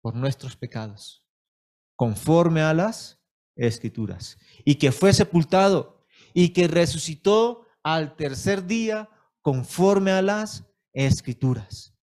[0.01, 1.25] por nuestros pecados,
[1.97, 3.21] conforme a las
[3.57, 9.09] escrituras, y que fue sepultado y que resucitó al tercer día
[9.43, 11.95] conforme a las escrituras.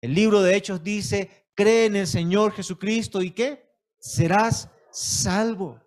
[0.00, 3.70] El libro de Hechos dice, cree en el Señor Jesucristo y qué?
[3.98, 5.80] Serás salvo.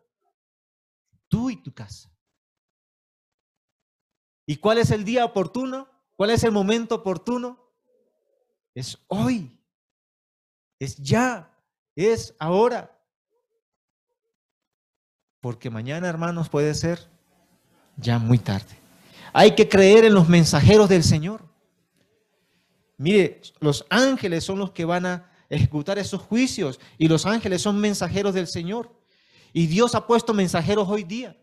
[1.27, 2.11] Tú y tu casa.
[4.45, 5.87] ¿Y cuál es el día oportuno?
[6.15, 7.71] ¿Cuál es el momento oportuno?
[8.73, 9.58] Es hoy.
[10.79, 11.53] Es ya.
[11.95, 12.97] Es ahora.
[15.41, 17.09] Porque mañana, hermanos, puede ser
[17.97, 18.77] ya muy tarde.
[19.33, 21.47] Hay que creer en los mensajeros del Señor.
[22.97, 27.79] Mire, los ángeles son los que van a ejecutar esos juicios y los ángeles son
[27.79, 28.93] mensajeros del Señor.
[29.53, 31.37] Y Dios ha puesto mensajeros hoy día.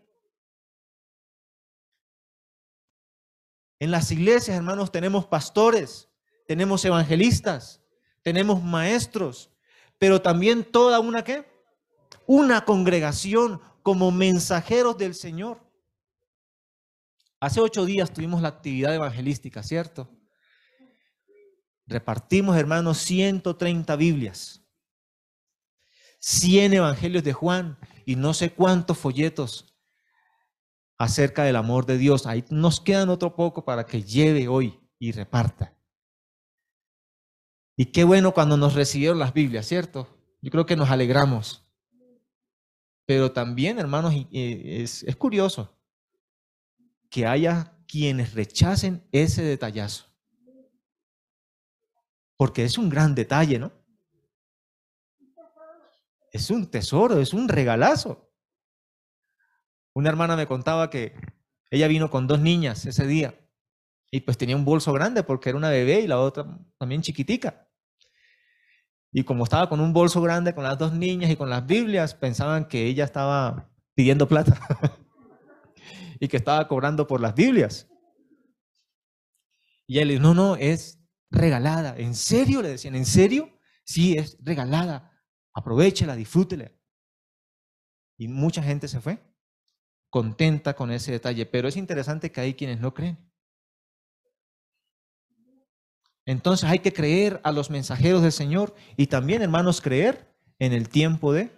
[3.79, 6.09] En las iglesias, hermanos, tenemos pastores,
[6.47, 7.81] tenemos evangelistas,
[8.27, 9.49] tenemos maestros,
[9.97, 11.49] pero también toda una qué?
[12.25, 15.65] Una congregación como mensajeros del Señor.
[17.39, 20.09] Hace ocho días tuvimos la actividad evangelística, ¿cierto?
[21.85, 24.61] Repartimos, hermanos, 130 Biblias,
[26.19, 29.73] 100 Evangelios de Juan y no sé cuántos folletos
[30.97, 32.27] acerca del amor de Dios.
[32.27, 35.76] Ahí nos quedan otro poco para que lleve hoy y reparta.
[37.77, 40.07] Y qué bueno cuando nos recibieron las Biblias, ¿cierto?
[40.41, 41.65] Yo creo que nos alegramos.
[43.05, 45.79] Pero también, hermanos, es, es curioso
[47.09, 50.05] que haya quienes rechacen ese detallazo.
[52.35, 53.71] Porque es un gran detalle, ¿no?
[56.31, 58.31] es un tesoro, es un regalazo.
[59.93, 61.13] Una hermana me contaba que
[61.69, 63.35] ella vino con dos niñas ese día
[64.11, 66.45] y pues tenía un bolso grande porque era una bebé y la otra
[66.77, 67.66] también chiquitica.
[69.17, 72.13] Y como estaba con un bolso grande con las dos niñas y con las Biblias,
[72.13, 74.59] pensaban que ella estaba pidiendo plata
[76.19, 77.89] y que estaba cobrando por las Biblias.
[79.87, 81.01] Y le dijo, no, no, es
[81.31, 81.95] regalada.
[81.97, 82.61] ¿En serio?
[82.61, 83.49] Le decían, ¿en serio?
[83.83, 85.11] Sí, es regalada
[85.57, 86.71] aprovechela, disfrútela.
[88.19, 89.17] Y mucha gente se fue
[90.11, 93.26] contenta con ese detalle, pero es interesante que hay quienes no creen.
[96.27, 100.89] Entonces hay que creer a los mensajeros del Señor y también, hermanos, creer en el
[100.89, 101.57] tiempo de,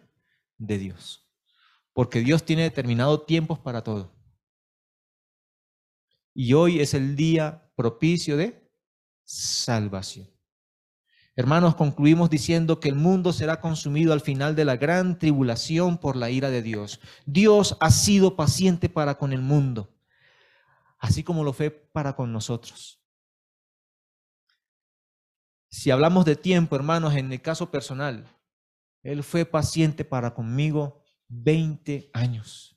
[0.60, 1.28] de Dios.
[1.92, 4.16] Porque Dios tiene determinado tiempos para todo.
[6.36, 8.72] Y hoy es el día propicio de
[9.26, 10.30] salvación.
[11.36, 16.16] Hermanos, concluimos diciendo que el mundo será consumido al final de la gran tribulación por
[16.16, 17.00] la ira de Dios.
[17.26, 19.98] Dios ha sido paciente para con el mundo,
[21.00, 22.99] así como lo fue para con nosotros.
[25.70, 28.26] Si hablamos de tiempo, hermanos, en el caso personal,
[29.04, 32.76] Él fue paciente para conmigo 20 años.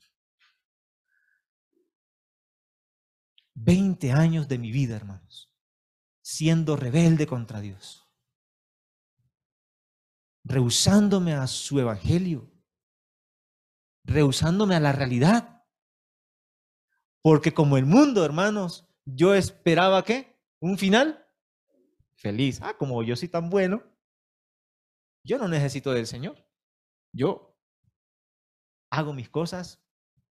[3.55, 5.51] 20 años de mi vida, hermanos,
[6.21, 8.09] siendo rebelde contra Dios,
[10.43, 12.51] rehusándome a su evangelio,
[14.03, 15.65] rehusándome a la realidad.
[17.21, 21.22] Porque como el mundo, hermanos, yo esperaba que un final
[22.23, 22.59] feliz.
[22.63, 23.83] Ah, como yo soy tan bueno,
[25.23, 26.43] yo no necesito del Señor.
[27.11, 27.55] Yo
[28.89, 29.83] hago mis cosas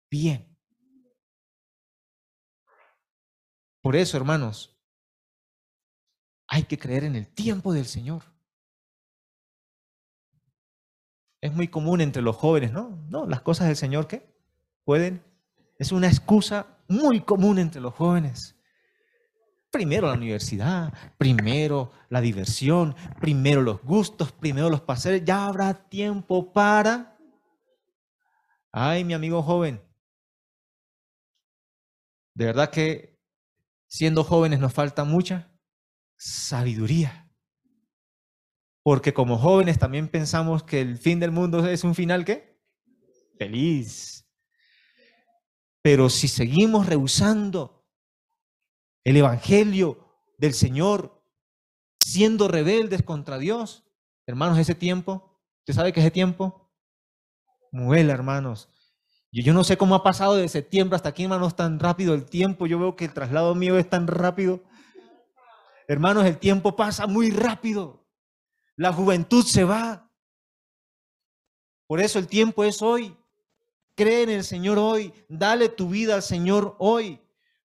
[0.09, 0.55] bien.
[3.81, 4.77] Por eso, hermanos,
[6.47, 8.23] hay que creer en el tiempo del Señor.
[11.41, 12.89] Es muy común entre los jóvenes, ¿no?
[13.09, 14.35] No, las cosas del Señor que
[14.83, 15.23] pueden.
[15.77, 18.58] Es una excusa muy común entre los jóvenes.
[19.71, 25.21] Primero la universidad, primero la diversión, primero los gustos, primero los paseos.
[25.23, 27.17] Ya habrá tiempo para...
[28.71, 29.81] Ay, mi amigo joven.
[32.33, 33.19] De verdad que
[33.87, 35.51] siendo jóvenes nos falta mucha
[36.17, 37.29] sabiduría.
[38.81, 42.59] Porque como jóvenes también pensamos que el fin del mundo es un final ¿qué?
[43.37, 44.25] Feliz.
[45.81, 47.78] Pero si seguimos rehusando
[49.09, 49.97] el Evangelio
[50.37, 51.23] del Señor,
[51.99, 53.83] siendo rebeldes contra Dios,
[54.27, 56.71] hermanos, ese tiempo, ¿usted sabe que ese tiempo?
[57.71, 58.69] Muela, hermanos.
[59.31, 62.25] Yo, yo no sé cómo ha pasado de septiembre hasta aquí, hermanos, tan rápido el
[62.25, 62.67] tiempo.
[62.67, 64.63] Yo veo que el traslado mío es tan rápido.
[65.87, 68.07] Hermanos, el tiempo pasa muy rápido.
[68.75, 70.11] La juventud se va.
[71.87, 73.17] Por eso el tiempo es hoy.
[73.95, 75.11] Cree en el Señor hoy.
[75.27, 77.19] Dale tu vida al Señor hoy.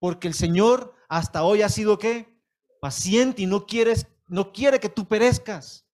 [0.01, 2.39] Porque el Señor hasta hoy ha sido qué?
[2.81, 5.89] Paciente y no, quieres, no quiere que tú perezcas,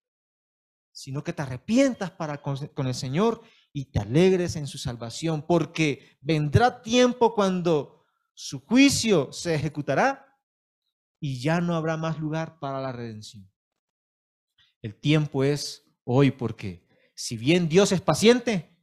[0.93, 3.43] sino que te arrepientas para con, el Señor
[3.73, 5.47] y te alegres en su salvación.
[5.47, 8.05] Porque vendrá tiempo cuando
[8.35, 10.27] su juicio se ejecutará
[11.21, 13.51] y ya no habrá más lugar para la redención.
[14.83, 18.77] El tiempo es hoy porque si bien Dios es paciente,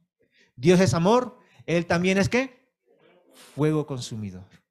[0.56, 2.72] Dios es amor, Él también es qué?
[3.54, 4.61] Fuego consumidor.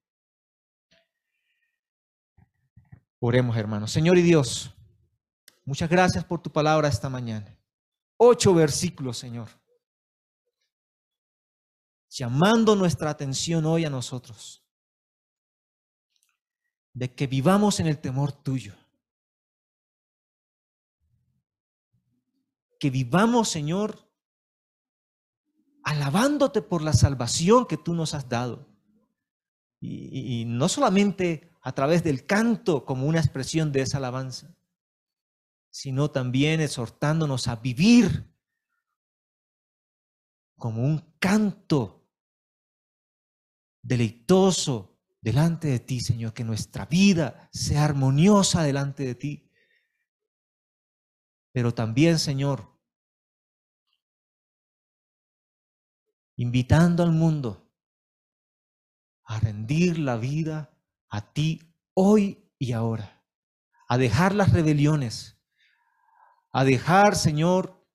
[3.23, 3.91] Oremos, hermanos.
[3.91, 4.73] Señor y Dios,
[5.63, 7.57] muchas gracias por tu palabra esta mañana.
[8.17, 9.47] Ocho versículos, Señor.
[12.09, 14.63] Llamando nuestra atención hoy a nosotros.
[16.93, 18.73] De que vivamos en el temor tuyo.
[22.81, 24.11] que vivamos, Señor,
[25.83, 28.67] alabándote por la salvación que tú nos has dado.
[29.79, 34.55] Y, y, no solamente a través del canto como una expresión de esa alabanza,
[35.69, 38.31] sino también exhortándonos a vivir
[40.57, 42.07] como un canto
[43.81, 49.51] deleitoso delante de ti, Señor, que nuestra vida sea armoniosa delante de ti.
[51.51, 52.71] Pero también, Señor,
[56.35, 57.71] invitando al mundo
[59.23, 60.70] a rendir la vida
[61.11, 61.61] a ti
[61.93, 63.23] hoy y ahora,
[63.87, 65.37] a dejar las rebeliones,
[66.51, 67.85] a dejar, Señor,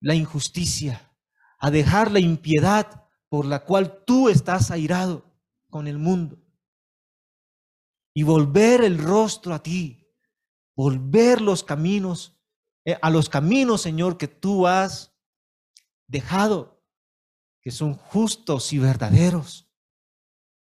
[0.00, 1.14] la injusticia,
[1.58, 5.24] a dejar la impiedad por la cual tú estás airado
[5.68, 6.38] con el mundo
[8.14, 10.08] y volver el rostro a ti,
[10.74, 12.40] volver los caminos,
[12.84, 15.14] eh, a los caminos, Señor, que tú has
[16.06, 16.82] dejado
[17.60, 19.67] que son justos y verdaderos,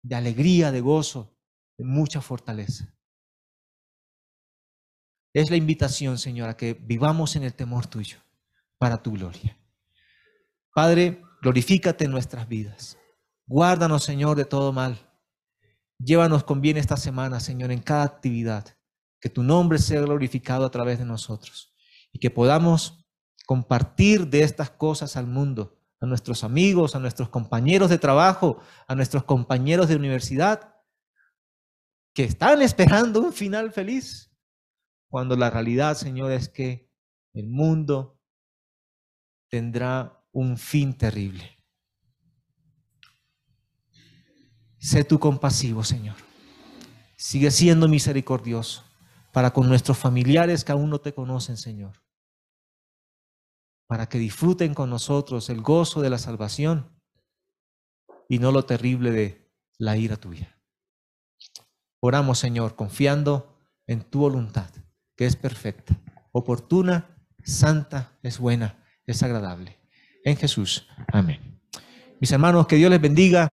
[0.03, 1.36] de alegría, de gozo,
[1.76, 2.94] de mucha fortaleza.
[5.32, 8.18] Es la invitación, Señor, a que vivamos en el temor tuyo
[8.78, 9.57] para tu gloria.
[10.74, 12.98] Padre, glorifícate en nuestras vidas.
[13.46, 14.98] Guárdanos, Señor, de todo mal.
[15.98, 18.76] Llévanos con bien esta semana, Señor, en cada actividad.
[19.20, 21.74] Que tu nombre sea glorificado a través de nosotros
[22.12, 23.05] y que podamos
[23.46, 28.94] compartir de estas cosas al mundo a nuestros amigos, a nuestros compañeros de trabajo, a
[28.94, 30.74] nuestros compañeros de universidad,
[32.14, 34.32] que están esperando un final feliz,
[35.09, 36.90] cuando la realidad, Señor, es que
[37.34, 38.18] el mundo
[39.48, 41.59] tendrá un fin terrible.
[44.78, 46.16] Sé tú compasivo, Señor.
[47.16, 48.84] Sigue siendo misericordioso
[49.32, 51.92] para con nuestros familiares que aún no te conocen, Señor
[53.91, 56.97] para que disfruten con nosotros el gozo de la salvación
[58.28, 60.57] y no lo terrible de la ira tuya.
[61.99, 64.70] Oramos, Señor, confiando en tu voluntad,
[65.16, 69.80] que es perfecta, oportuna, santa, es buena, es agradable.
[70.22, 70.86] En Jesús.
[71.12, 71.61] Amén.
[72.20, 73.49] Mis hermanos, que Dios les bendiga.